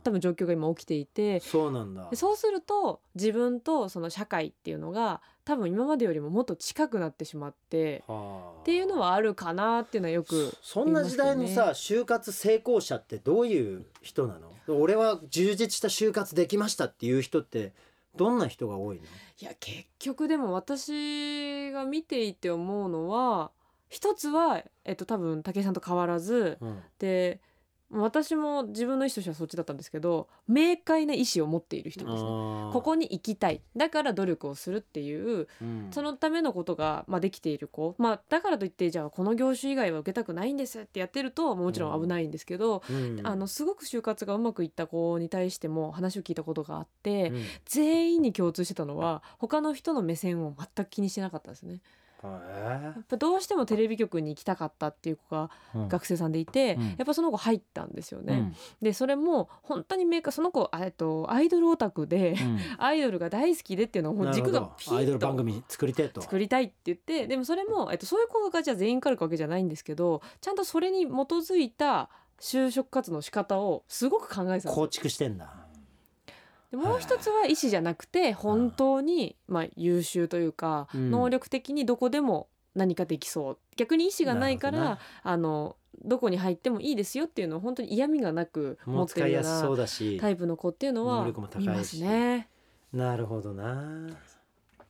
[0.04, 2.10] 多分状況が今起きていてそうなんだ。
[2.10, 8.62] でそうすると自分とその社会っていうのが多分今までよりももっと近くなってしまってはあ。
[8.62, 14.52] っていうのはあるかなっていうのはよくそんな時代のさ就活成功者ってどういう人なの？
[14.68, 17.74] 俺は充実した就活できましたっていう人って
[18.16, 19.04] どんな人が多いの？
[19.04, 23.52] いや結局でも私が見ていて思うのは
[23.90, 26.80] 一つは、えっと、多分武井さんと変わらずうん。
[27.00, 27.42] で
[27.94, 32.22] 私も自分の意思としてはそっちだったんですけど明快な意思を持っている人ですね。
[32.22, 33.62] ここに行きたい。
[33.76, 35.88] だから努力をするっていううん。
[35.92, 43.20] そのためのことが、まあ、できている子、まあ、だからといってじゃあこの業種以外は受けたくないんですってやってるともちろん危ないんですけど、うん。
[43.24, 47.44] あのすごく就活がうまくいった子に対しても話を聞いたことがあって、うん。
[47.66, 51.82] 全員に共通してたのは他の人の目線を全く気にしてなかったんですね。
[52.28, 55.50] へやっぱどうしてもテレビ局に行きたかったっていう子が
[55.90, 56.88] 学生さんでいて、うん。
[56.90, 58.34] やっぱその子入ったんですよね。
[58.34, 58.56] うん。
[58.82, 62.60] でそれも本当にメーカーその子あえっとアイドルオタクで、うん。
[62.78, 66.22] アイドルが大好きでっていうのをもう軸がピンアイドル番と組作りてえと。
[66.22, 72.10] 作りたいって言ってでもそれも、えっと、そういう子がじゃあ全員からかわけじゃないんですけどちゃんとそれに基づいた
[72.40, 74.74] 就職活動の仕方をすごく考えてたんですよ。
[74.74, 75.63] 構築してんだ
[76.74, 81.12] でもう一つは意思じゃなくて本当にまあ優秀というか、うん。
[81.12, 83.58] 能力的にどこでも何かできそう。
[83.76, 91.68] 逆に意思がないからあのどこに入ってもいいですよっていうのを本当に嫌味がなく持もうってるよう使いやすそなうだしタイプの子っていうのは能力も高いし。
[91.68, 92.50] 見ますね。
[92.92, 94.10] なるほどな。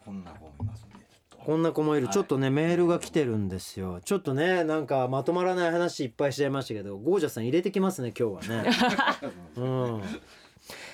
[0.05, 1.03] こんな子もいますんでちょ
[1.35, 1.37] っと。
[1.37, 2.13] こんな子もいる、はい。
[2.13, 3.99] ちょっとねメールが来てるんですよ。
[4.05, 8.71] ちょっとねなんかまとまらない話いっぱいしちゃいましたけどゴージャスさん入れてきますね今日はね。
[9.57, 10.01] うん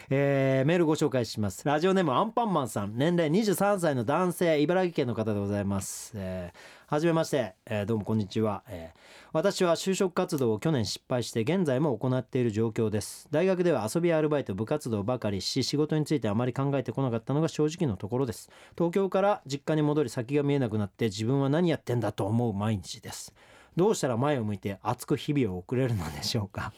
[0.09, 1.65] えーメールご紹介します。
[1.65, 2.97] ラジオネームアンパンマンさん。
[2.97, 8.99] 年齢23歳の男性茨城県の方でございます、えーはじめまして、えーどうもこんにちは、えー
[9.31, 13.27] 私は就職活動を去年失敗して現在も行っている状況です。
[13.29, 18.49] 大学では遊びやアルバイト部活動ばかりし仕事についてあまり考えてこなかったのが正直のところです。
[18.75, 23.35] 東京から実家に戻り先が見えなくなって自分は何やってんだと思う毎日です。
[23.75, 26.73] どうしたら前を向いて熱く日々を送れるのでしょうか。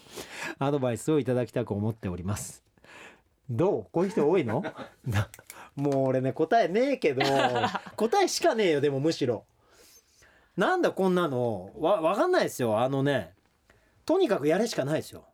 [0.60, 2.71] アドバイスをいただきたく思っております。
[3.56, 3.88] どう？
[3.92, 4.64] こういう人多いの？
[5.06, 5.30] な
[5.76, 7.22] もう俺ね答えねえけど
[7.96, 9.46] 答えしかねえよでもむしろ。
[10.58, 11.72] なんだこんなの？
[11.80, 12.80] わわかんないですよ。
[12.80, 13.34] あのね
[14.06, 15.26] とにかくやれしかないですよ。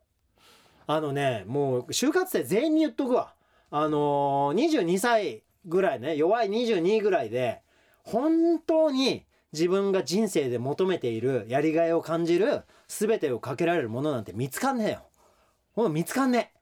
[0.86, 3.34] あのねもう就活生全員に言っとくわ。
[3.72, 7.62] あのー、22歳ぐらいね弱い22ぐらいで
[8.04, 15.00] 本当に自分が人生で求めているやりがいを感じる全てをかけられるものなんて見つかんね
[15.78, 15.90] えよ。
[15.90, 16.57] 見つかんねえ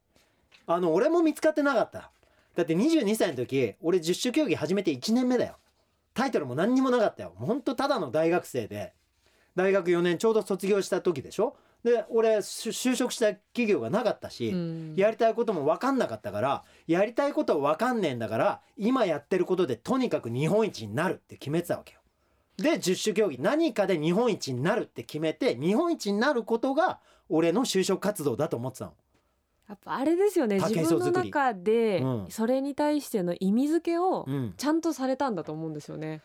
[0.68, 2.12] あの俺も見つかってなかった。
[2.56, 5.58] だって22歳の時俺十種競技始めて1年目だよ。
[6.14, 7.34] タイトルも何にもなかったよ。
[7.36, 8.94] ほんとただの大学生で。
[9.56, 11.56] 大学4年ちょうど卒業した時でしょ？
[11.84, 14.94] で俺就就職した企業がなかったし、うん。
[14.96, 22.00] やりたいことも分かんなかったからやりたいこと分かんねえんだから今やってることでとにかく日本一になるって決めてたわけよ。
[22.58, 27.00] で十種競技何かで日本一になるって決めて日本一になることが
[27.30, 28.94] 俺の就職活動だと思ってたの。
[29.68, 30.60] やっぱあれですよね。
[30.60, 32.26] 竹自分の中でうん。
[32.30, 34.54] それに対しての意味付けをうん。
[34.58, 36.22] ちゃんとされたんだと思うんですよね。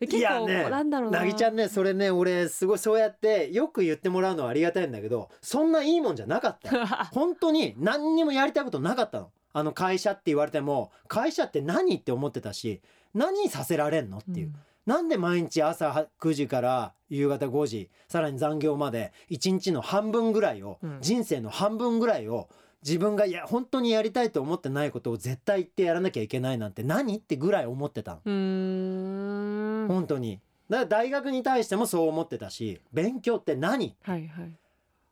[0.00, 1.20] でい結構やねなんだろうな。
[1.20, 6.86] なぎちゃんねそれね俺すごいそうやってよく言ってもらうのはありがたいんだけどそんないいもんじゃなかったよ。
[7.12, 9.30] 本当に何にもやりたいことなかったの。
[9.52, 12.80] あの会社って言われても会社って何って思ってたし
[13.14, 14.54] 何させられんのっていう、うん。
[14.86, 20.98] なんで毎日朝9時から夕方5時さらに残業まで1日の半分ぐらいを、うん。
[21.02, 22.48] 人生の半分ぐらいを
[22.82, 29.86] 自分がいや本当にやりたいと思ってないことを絶対言ってやらなきゃいけないなんて何ってぐらい思ってたの。
[29.88, 30.40] 本当に。
[30.68, 33.96] だから大学に対してもそう思ってたし勉強って何？
[34.02, 34.52] はいはい。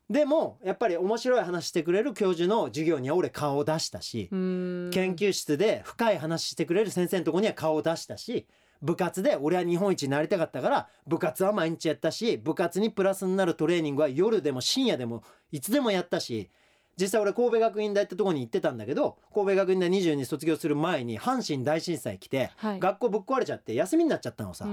[0.08, 8.46] でもやっぱり面白い話してくれる教授の授業には俺顔を出したし研究室で深い話してくれる先生のとこには顔を出したし
[8.80, 16.48] 部活で俺は日本一になりたかったから部活は毎日やったし部活にプラスになるトレーニングは夜でも深夜でもいつでもやったし
[17.00, 22.80] 実際俺神戸学院大ってとこに行ってたんだけど神戸学院大22卒業する前に阪神大震災来て、はい。
[22.80, 24.66] 学校ぶっ壊れちゃって休みになっちゃったのさ、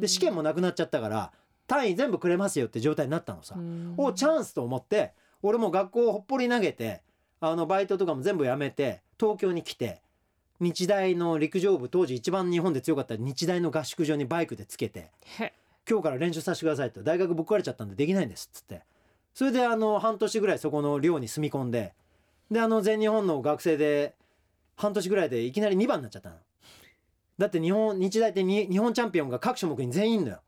[0.00, 1.32] で試験もなくなっちゃったから
[1.66, 3.94] 単位全部くれますよって状態になったのさ、うーん。
[3.96, 7.02] おチャンスと思って俺も学校をほっぽり投げて
[7.40, 10.02] あのバイトとかも全部やめて東京に来て
[10.58, 15.52] 日大の陸上部当時一番日本で強かった日大の合宿場にバイクでつけてへ。
[15.88, 18.82] 今日から練習させてくださいと大学ぶっ壊れちゃったんでできないんですっつって
[19.34, 21.94] それであの半年ぐらいそこの寮に住み込んで
[22.50, 24.14] であの全日本の学生で
[24.76, 26.36] 半年ぐらいでいきなり2番になっちゃったの。
[27.38, 30.40] だって日本日大って日本チャンピオンが各種目に全員いんのよ。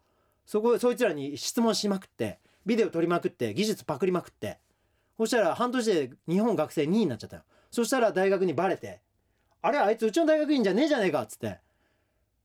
[0.44, 4.58] そこそいつらに質問しまくってビデオ撮りまくって技術パクりまくって。
[5.16, 9.00] そしたら半年で日本学生2位になっちゃったよそしたら大学にバレて
[9.60, 11.58] あれあいつうちの大学院じゃねえじゃねえかっつって。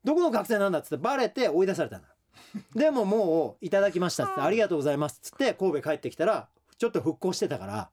[0.04, 2.04] どこの学生なんだっつってバレて追い出されたの。
[2.76, 7.89] でももういただきましたっつってありがとうございますっつって神戸帰ってきたらちょっと復興してたから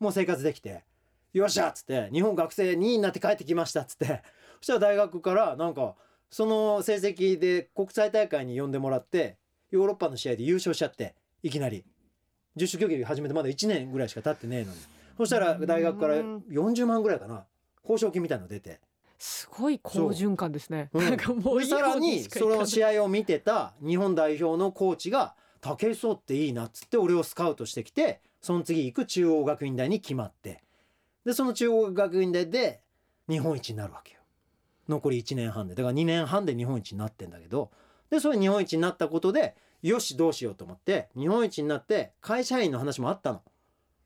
[0.00, 0.84] もう生活できて
[1.32, 4.22] よっしゃっつって日本学生2位になって帰ってきましたっつって
[4.60, 5.96] そしたら大学からなんか
[6.30, 9.36] その成績で国際大会に呼んでもらって
[9.70, 11.84] ヨーロッパの試合で優勝しちゃっていきなり。
[12.56, 14.78] 十種競技始めてまだ1年ぐらいしか経ってねえのに。
[15.16, 17.44] そしたら大学から40万ぐらいかな。
[17.82, 18.80] 報奨金みたいの出て
[19.24, 20.90] すごい好循環ですね。
[20.92, 21.04] うん。
[21.06, 21.68] なんかもういい。
[21.68, 30.62] でさら方にその試合を見てた日本代表のコーチが武井壮っていいなっつって俺をスカウトしてきてその次行く中央学院大に決まって。
[31.24, 32.82] でその中央学院大で
[33.26, 34.20] 日本一になるわけよ。
[34.90, 35.74] 残り1年半で。
[35.74, 37.70] だから2年半で日本一になってんだけど。
[38.10, 43.40] でそれ日本一になったことでよしどうしようと思って日本一になって会社員の話もあったの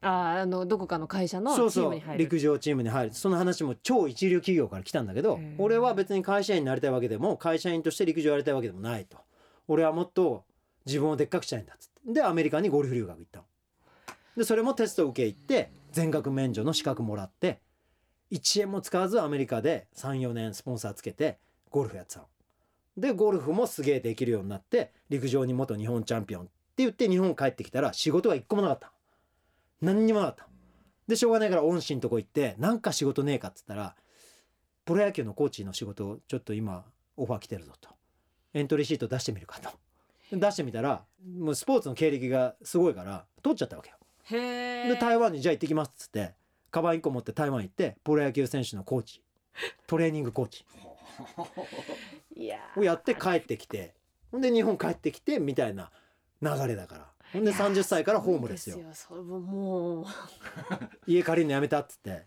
[0.00, 1.70] あーあのどこかの会社のチーそう。
[1.70, 2.18] そうムに入る。
[2.18, 3.14] 陸上チームに入る。
[3.14, 9.18] その話も超一流企業から来たんだけど俺は別に会社員になりたいわけでも会社員として陸上やりたいわけでもないと。
[9.66, 10.44] 俺はもっと
[10.86, 12.12] 自分をでっかくしたいんだっつって。
[12.12, 13.44] でアメリカにゴルフ留学行ったの。
[14.36, 17.60] でそれもテスト受け行って全額免除の資格もらって
[18.30, 21.38] 1円も使わずアメリカで34年スポンサーつけて
[21.70, 22.26] ゴルフやってたの。
[22.96, 28.92] でゴルフもすげえできるようになって陸上に元日本チャンピオンって言って日本帰ってきたら仕事が一個もなかった
[29.80, 30.46] 何にもなかった。
[31.06, 33.96] でしょうがないから恩師のとこ行ってなんか仕事ねえかっつったら
[34.84, 36.84] プロ野球のコーチの仕事をちょっと今
[37.16, 37.90] オファー来てるぞと。
[38.54, 39.70] エントリーシート出してみるかと。
[40.30, 41.04] 出してみたら
[41.38, 43.96] もうスポーツの経歴がすごいから取っちゃったわけよ。
[44.30, 46.34] で台湾にじゃあ行ってきますっつって
[46.70, 49.22] カバン1個持って台湾行ってプロ野球選手のコーチ。
[49.86, 50.64] トレーニングコーチ。
[52.36, 53.94] いやをやって帰ってきて
[54.32, 55.90] で日本帰ってきてみたいな
[56.40, 58.78] 流れだからほんで30歳からホームレスよ。
[58.92, 60.04] それももう。
[61.06, 62.24] 家借りるのやめたっつって。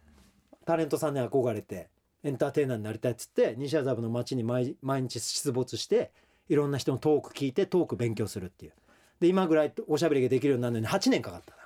[0.66, 1.89] タレントさんに憧れて
[2.24, 6.12] エンターテイナーになりたいっつって西麻布の街に毎毎日出没して
[6.49, 8.74] いろんな人のトーク聞いてトーク勉強するっていう。
[9.20, 11.58] で今ぐらいおしゃべりができるようになるのに8年かかったな。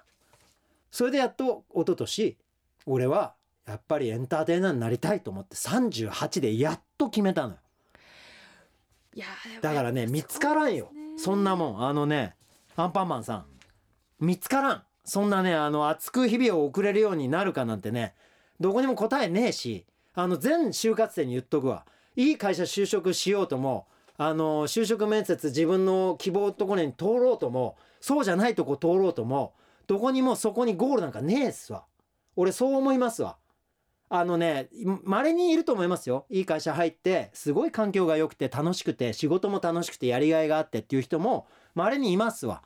[0.91, 2.37] それでやっと一昨年
[2.85, 3.35] 俺は
[3.67, 7.59] やっぱりエンターテイナーになりたいと思って38でやっと決めたのよ。
[9.61, 10.07] だからね。
[10.07, 10.91] 見つからんよ。
[11.17, 11.85] そんなもん。
[11.85, 12.35] あのね
[12.77, 13.45] アンパンマンさん。
[14.19, 14.83] 見つからん。
[15.05, 18.15] そんなねあの熱く日々を送れるようになるかなんてね。
[18.59, 21.85] どこにも答えねえしあの全就活生に言っとくわ。
[22.15, 29.53] いい会社就職しようともあの就職面接自分の希望ところに通ろうともそうじゃないとこ通ろうとも
[29.87, 31.85] どこにもそこにゴールなんかねえっすわ。
[32.35, 33.37] 俺そう思いますわ。
[34.09, 34.69] あのね
[35.03, 36.25] 稀にいると思いますよ。
[36.29, 42.63] いい会社入ってすごい環境が良くて楽しくて仕事も楽しくてやりがいがあってっていう人も稀にいますわ。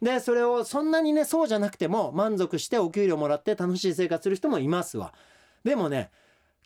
[0.00, 5.12] でそれをそんなにねそうじゃなくても満足してお給料もらって楽しい生活する人もいますわ。
[5.64, 6.10] でもね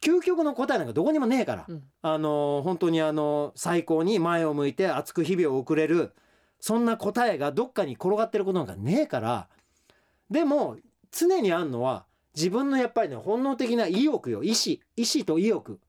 [0.03, 1.83] 究極の答えなんかどこにもねえから、うん。
[2.03, 6.13] あの本当にあの最高に前を向いて熱く日々を送れる
[6.61, 9.49] そんな答えがどっかに転がってることなんかねえから。
[10.31, 10.77] でも
[11.11, 12.05] 常にあんのは
[12.35, 14.43] 自分のやっぱりね本能的な意欲よ。
[14.43, 15.81] 意志意志と意欲。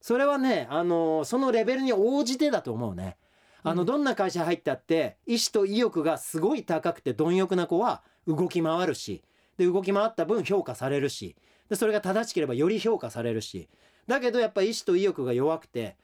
[0.00, 3.16] それはねあのそのレベルに応じてだと思うね
[3.64, 9.22] あのうんどんな会社入ったって意志と意欲がすごい高くて貪欲な子は動き回るし
[9.58, 11.34] で動き回った分評価されるし
[11.68, 13.68] でそれが正しければより評価されるし
[14.06, 15.96] だけどやっぱ意志と意欲が弱くて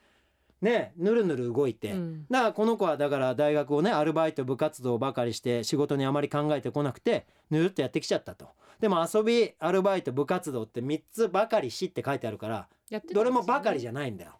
[0.62, 2.26] ねぬるぬる動いて、うん。
[2.30, 8.48] だからこの子はだから大学をねアルバイト部活動ばかりして仕事にあまり考えてこなくてぬるっとやってきちゃったと。
[8.78, 12.68] でも遊びアルバイト部活動って3つばかりしって書いてあるから
[13.12, 14.39] どれもばかりじゃないんだよ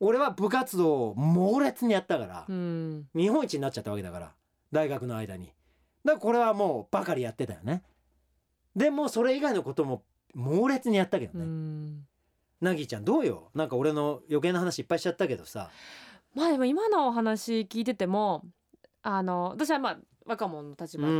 [0.00, 3.08] 俺は部活動を猛烈にやったから、うん。
[3.14, 4.32] 日本一になっちゃったわけだから
[4.72, 5.46] 大学の間に。
[6.04, 7.82] だからこれはもうばかりやってたよね。
[8.74, 10.02] でもそれ以外のことも
[10.34, 12.06] 猛烈にやったけどうね、ん。
[12.60, 13.50] なぎちゃんどうよ？
[13.54, 15.70] なんか俺の余計な話いっぱいしちゃったけどさ。
[16.34, 18.44] まあでも今のお話聞いてても
[19.02, 21.12] あの私はまあ若者の立場で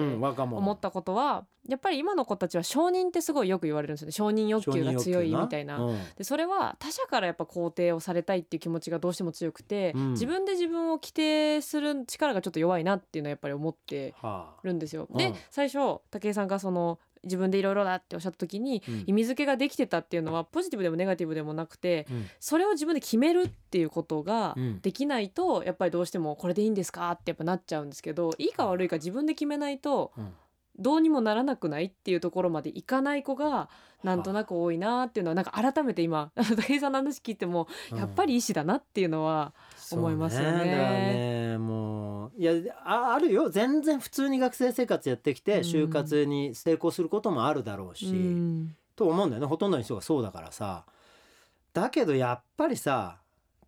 [0.44, 4.12] 思ったことはやっぱり今の子たちは承認ってすごいよく言われるんですよね。
[4.12, 5.78] 承認欲求が強いみたいな。
[5.78, 5.98] うん。
[6.16, 10.10] でそれは他者からやっぱ肯定をされたいっていう気持ちがどうしても強くて、うん。
[10.12, 14.60] 自分で自分を規定する力がちょっと弱いなっていうのはやっぱり思ってはあ。
[14.62, 15.08] るんですよ。
[15.10, 15.16] うん。
[15.16, 19.04] で最初武井さんがその自分でいろいろだっておっしゃった時にうん。
[19.06, 22.26] 意味付けができてたっていうのはポジティブでもネガティブでもなくてうん。
[22.40, 24.80] それを自分で決めるっていうことがうん。
[24.80, 30.32] できないとやっぱりどうしてもこれでいいんですかってやっぱなっちゃうんですけどいいか悪いか自分で決めないとうん。
[30.78, 33.70] どうにもならなくないっていうところまでいかない子が
[34.02, 39.54] なんとなく多いなっていうのはなんか改めて今 武井さんの話聞いてもやっぱり意思だなっていうのは
[39.94, 40.48] 思いますよね。
[40.48, 42.52] そうだからねもういや
[42.84, 43.48] ああるよ。
[43.48, 45.60] 全然普通に学生生活やってきてうん。
[45.60, 48.74] 就活に成功することもあるだろうし、うん。
[48.96, 49.46] と思うんだよね。
[49.46, 50.84] ほとんどの人がそうだからさ。
[51.72, 53.18] だけどやっぱりさ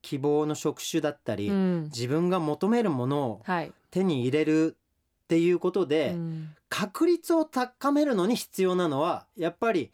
[0.01, 1.83] 希望の職種だったり、うん。
[1.85, 4.77] 自分が求めるものをはい、手に入れる
[5.25, 6.49] っていうことで、うん。
[6.69, 9.91] 確率を高めるのに必要なのはやっぱり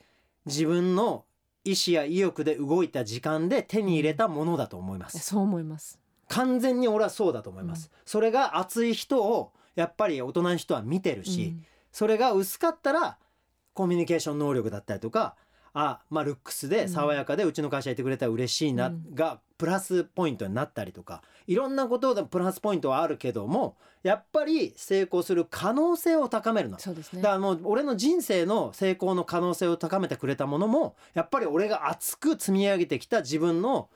[0.46, 1.24] 自分の
[1.64, 5.18] 意思や意欲で動いた時間で手に入れたものだと思います。
[5.20, 5.98] そう思います。
[6.28, 7.90] 完全に俺はそうだと思います。
[8.04, 11.66] それが熱い人をやっぱり大人の人は見てるし、うん。
[11.92, 13.18] それが薄かったら
[13.72, 15.36] コミュニケーション能力だったりとか
[15.72, 19.14] あまあルックスで爽やかでうちの会社いてくれたら嬉しいな、うん。
[19.14, 26.78] がプラスポイントになったりとかいろんなことでプラスポイントはあるけどもやっぱり成功する可能性を高めるの。
[26.78, 27.22] そうですね。
[27.22, 33.88] だからもう俺の人生の成功の可能性を高めてくれたものもやっぱり俺が熱く積み上げてきた自分の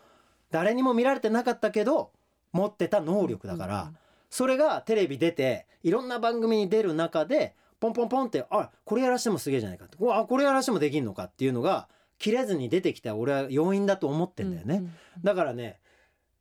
[0.51, 2.11] 誰にも見られてなかったけど
[2.53, 3.97] 持ってた能力だから、うん
[4.31, 11.89] それがテレビ出ていろんな番組に出る中でポンポンポンってあこれやらしてもすげえじゃないかってこれやらしてもできんのかっていうのが
[12.19, 14.83] 切れずに出てきた俺は要因だと思ってんだよね。
[15.25, 15.79] だからね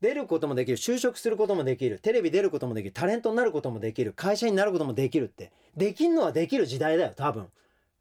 [0.01, 7.47] 出ることもできる就職することもできるテレビ出ることもできるタレントになることもできる会社になることもできるってできんのはできる時代だよ多分。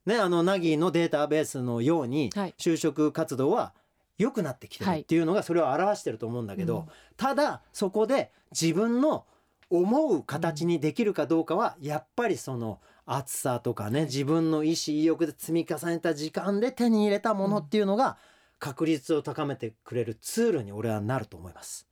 [0.04, 2.54] ねあのナギのデータベースのようにはい。
[2.58, 3.72] 就職活動は
[4.18, 6.84] 良くなってきてるっていうのがそれを表してると思うんだけど、うん
[7.16, 9.24] ただそこで自分の
[9.70, 18.18] 思う形にできるかどうかはやっぱりその熱さとかね自分の意思意欲で積み重ねた時間で手に入れたものっていうのが
[18.58, 21.86] 確率を高めてくれるツールに俺はなると思います。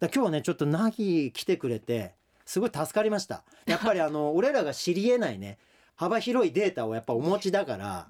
[0.00, 2.14] だ今日はねちょっとナギ来てくれて
[2.44, 3.44] すごい助かりました。
[3.66, 5.58] やっぱりあの 俺らが知り得ないね
[5.94, 8.08] 幅広いデータをやっぱお持ちだから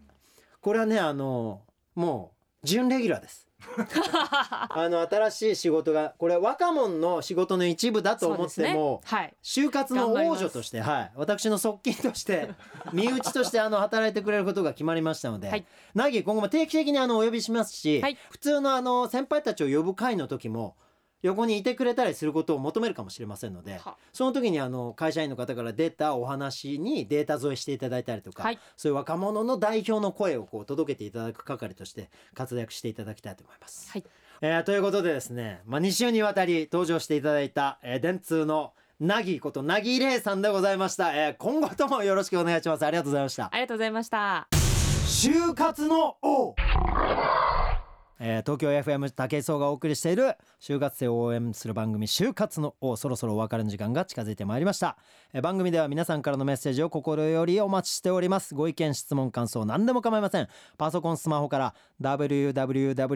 [0.60, 1.62] これはねあの
[1.94, 2.32] も
[2.62, 3.45] う準レギュラーです。
[4.70, 9.34] あの新しい仕事がこれ若者の仕事の一部だと思っても、はい。
[9.42, 12.50] 就活の王女として、はい、私の側近として
[12.92, 15.66] 身内としてあの働いてくれることが決まりましたので、はい。
[15.94, 18.18] ナギ今後も定期的にあのお呼びしますし、はい。
[18.30, 20.76] 普通のあの先輩たちを呼ぶ会の時も
[21.22, 23.96] 横にいてくれたりすることを求めるかもしれませんのでは。
[24.12, 28.58] その時にあの会社員の方から出たお話にデータ添えしていただいたりとか、はい。
[28.76, 33.90] そういう若者の代表の声をこう届けていただく係として活躍していただきたいと思います。
[33.90, 34.04] はい。
[34.42, 42.84] えーということでですね、まあ、2週にわたり登場していただいた、えー電通のなぎことなぎれいさんでございました、えー今後ともよろしくお願いします。
[42.84, 43.48] ありがとうございました。
[43.50, 44.48] ありがとうございました。
[45.06, 46.54] 就活の王
[48.18, 54.96] えー東京 FM 武井壮がお送りしている就活生を応援する番組就活の王そろそろお別れの時間が近づいてまいりました、
[55.32, 58.54] えー番組では皆さんからのメッセージを心よりお待ちしております。
[58.54, 60.48] ご意見質問感想何でも構いません。
[60.76, 63.14] パソコンスマホから www.tfm.co.jp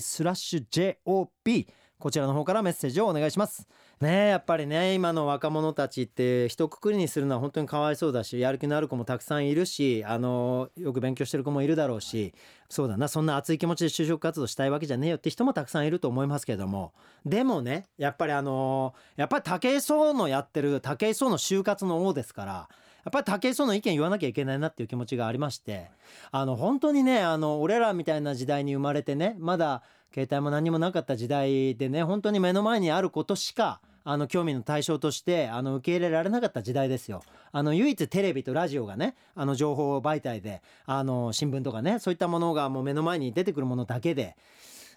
[0.00, 1.66] スラッシュ JOP
[2.02, 3.68] こちらの方からメッセージをお願いします。
[4.00, 12.34] ねやっぱりね今の若者たちって一括りにするのは本当にかわいそうだしやる気のある子もたくさんいるしあのよく勉強してる子もいるだろうし
[12.68, 16.92] そうだなそんな熱い気持ちで就職活動したいわけじゃねえよって人もたくさんいると思いますけども。
[17.24, 25.88] でもねやっぱりあのやっぱり武井壮のやってる武井壮の就活の王ですからやっぱり武井壮の意見言わなきゃいけないなっていう気持ちがありまして
[26.32, 37.22] あの本当にねあの俺らみたいな時代に生まれてねまだ携帯も何もなかった時代でね本当に目の前にあることしかあの興味の対象としてあの受け入れられなかった時代ですよ。
[37.52, 44.36] あの唯一テレビとラジオがねあの情報媒体であの新聞とかねそういったものがもう目の前に出てくるものだけで。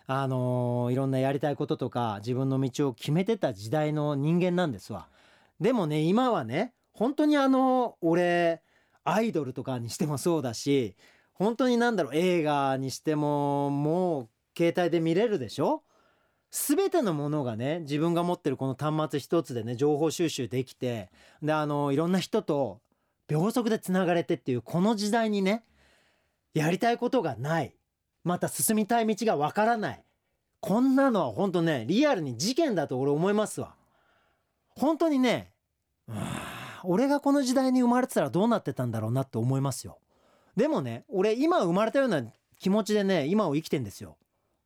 [0.07, 5.07] あのいろんなやりたいこととか自分の道を決めてた時代の人間なんですわ。
[5.59, 8.61] でもね今はね本当にあの俺
[9.03, 10.95] アイドルとかにしてもそうだし
[11.33, 15.83] 本当になんだろう映画にしてももう携帯で見れるでしょ？
[16.51, 21.09] 全てのものがね自分が持ってるこの端末一つでね情報収集できて
[21.41, 22.79] であのいろんな人と
[23.27, 25.65] 秒速でつながれてっていうこの時代にね
[26.53, 27.75] やりたいことがない。
[28.23, 30.03] また進みたい道がわからない。
[30.61, 33.75] こんなのは本当ねリアルに事件だと俺思いますわ。
[34.69, 35.51] 本当にね
[36.83, 39.99] 俺がこの時代に生まれてたらどうなってたんだろうなって思いますよ。
[40.55, 42.23] でもね俺今生まれたような
[42.59, 44.15] 気持ちでね今を生きてんですよ。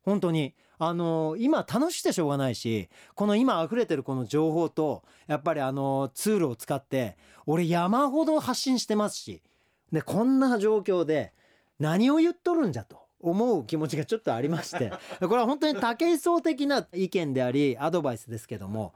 [0.02, 9.42] 本当にあの今楽しくてしょうがないしこの今溢れてるこの情報とやっぱりあのツールを使って俺山ほど発信してますし
[9.92, 11.32] でこんな状況で
[11.78, 14.90] 何を言っとるんじゃと思う気持ちがちょっとありまして
[15.20, 18.94] これは本当に武井壮的な意見でありアドバイスですけども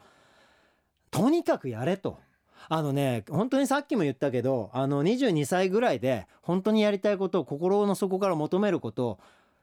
[1.10, 2.18] とにかくやれと。
[2.66, 9.18] あのね本当にさっきも言ったけどあの22歳ぐらいで本当にやりたいことを心の底から求めること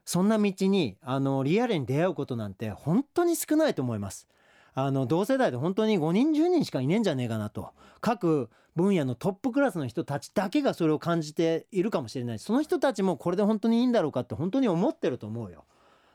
[0.06, 4.28] そんな道にあのリアルに出会うことなんて本当に少ないと思います。
[4.74, 7.72] あの同世代で本当に5人10人しかいねえんじゃねえかなと。
[8.00, 15.66] 各分野のトップクラスの人たちだけがそれを感じているかもしれないその人たちもこれで本当にいいんだろうかって本当に思ってると思うよ。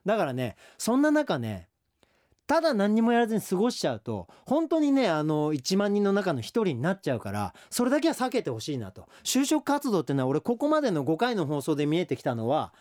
[0.05, 1.69] だからねそんな中ね
[2.47, 9.07] ただ何にもやらずに過ごしちゃうと本当にねあの1万人の中の一人になっちゃうからそれだけは避けてほしいなと。
[9.23, 12.73] 就職活動ってのは俺ここまでの5回の放送で見えてきたのは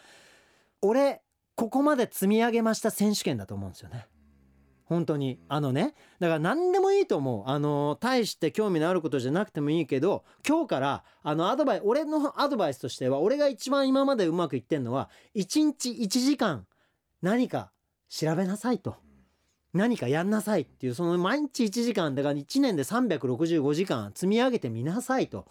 [0.87, 1.21] 俺
[1.55, 4.07] ここまで積み上げました選手権だと思うんですよね。
[4.85, 5.39] 本当に。
[5.47, 7.49] あのねだから何でもいいと思う。
[7.49, 16.67] あの大して興味のあることじゃなくてもいいけど今日からあのアドバイ俺のアドバイスとしては俺が一番今までうまくいってんのは1日1時間
[17.21, 17.71] 何か
[18.09, 18.95] 調べなさいと。
[19.73, 25.45] 何かやんなさいっていうその毎日1時間だから1年で365時間積み上げてみなさいと。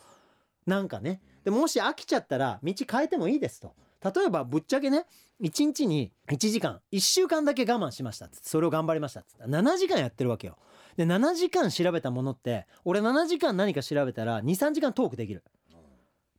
[0.66, 1.20] なんかね。
[1.44, 3.74] でもし飽きちゃったら道変えてもいいですと。
[4.04, 5.06] 例えばぶっちゃけね
[5.40, 10.58] 1日に1時間1週間だけ我慢しましたっつっそれを頑張りましたっつって7時間やってるわけよ。
[10.96, 15.42] で7時間調べたものって俺7時間何か調べたら23時間トークできる。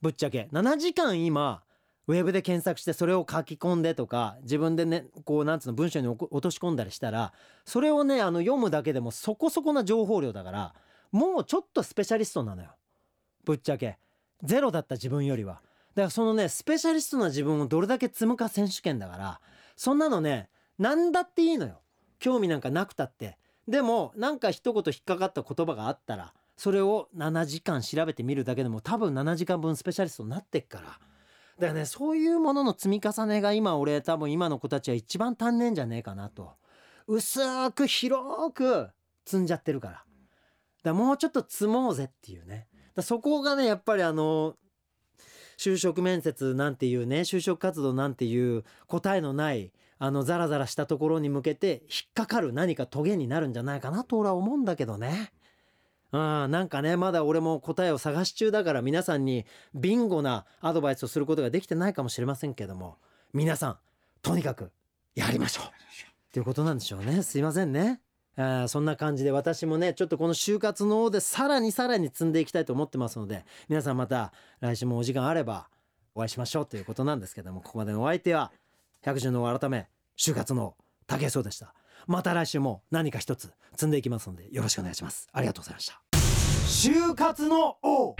[0.01, 0.47] ぶっちゃけ。
[0.51, 1.63] 7時間今
[2.07, 7.33] ウェブで検索してそれを書き込んでとか自分でねこうなんつうの文章に落とし込んだりしたら
[7.65, 10.75] それをねあの読むだけでもそこそこな情報量だから
[11.11, 12.69] もうちょっとスペシャリストなのよ。
[13.43, 13.97] ぶっちゃけ。
[14.43, 15.61] ゼロだった自分よりは。
[16.01, 19.41] からそのねスペシャリストな自分をどれだけ積むか選手権だから
[19.75, 21.81] そんなのね何だっていいのよ。
[22.19, 23.37] 興味なんかなくたって。
[23.67, 30.83] でもなんか一言引っかかった言葉があったらそれを7時間調べてみるだけでも多分7時間分スペシャリストになってっから。
[30.83, 30.99] だか
[31.59, 36.53] らねそういうものの積み重ねが今俺多分今の子たちは一番足んねえんじゃねえかなと。
[37.07, 37.39] 薄
[37.71, 38.89] く広く
[39.25, 39.93] 積んじゃってるから。
[39.93, 40.05] だか
[40.83, 42.67] らもうちょっと積もうぜっていうね。
[42.95, 44.55] だそこがねやっぱりあの
[45.57, 55.31] 就職面接なんていうね就職活動なんていう答えのないあのザラザラしたところに向けて引っかかる何かトゲになるんじゃないかなと俺は思うんだけどね。
[56.11, 62.97] うん、なんかねまだ俺も答えを探し中だから皆さんにビンゴなアドバイスをすることができてないかもしれませんけども
[63.33, 63.77] 皆さん
[64.21, 64.71] とにかく
[65.15, 65.69] やりましょうっ
[66.31, 68.04] ていうことなんでしょうねすいませんね。
[68.37, 75.69] あそんな感じで私もねちょっとこの就活の方でさらにさらに積んでいきたいと思ってますので皆さんまた来週もお時間あれば
[76.13, 78.51] お会いしましょうということなんですけどもここまでのお相手は
[79.01, 80.75] 百獣の改め就活の
[81.07, 81.73] 竹そうでした。
[82.07, 85.27] また来週も何か一つ積んでいきますのでよろしくお願いします。
[85.31, 86.01] ありがとうございました。
[86.67, 88.15] 就活の王。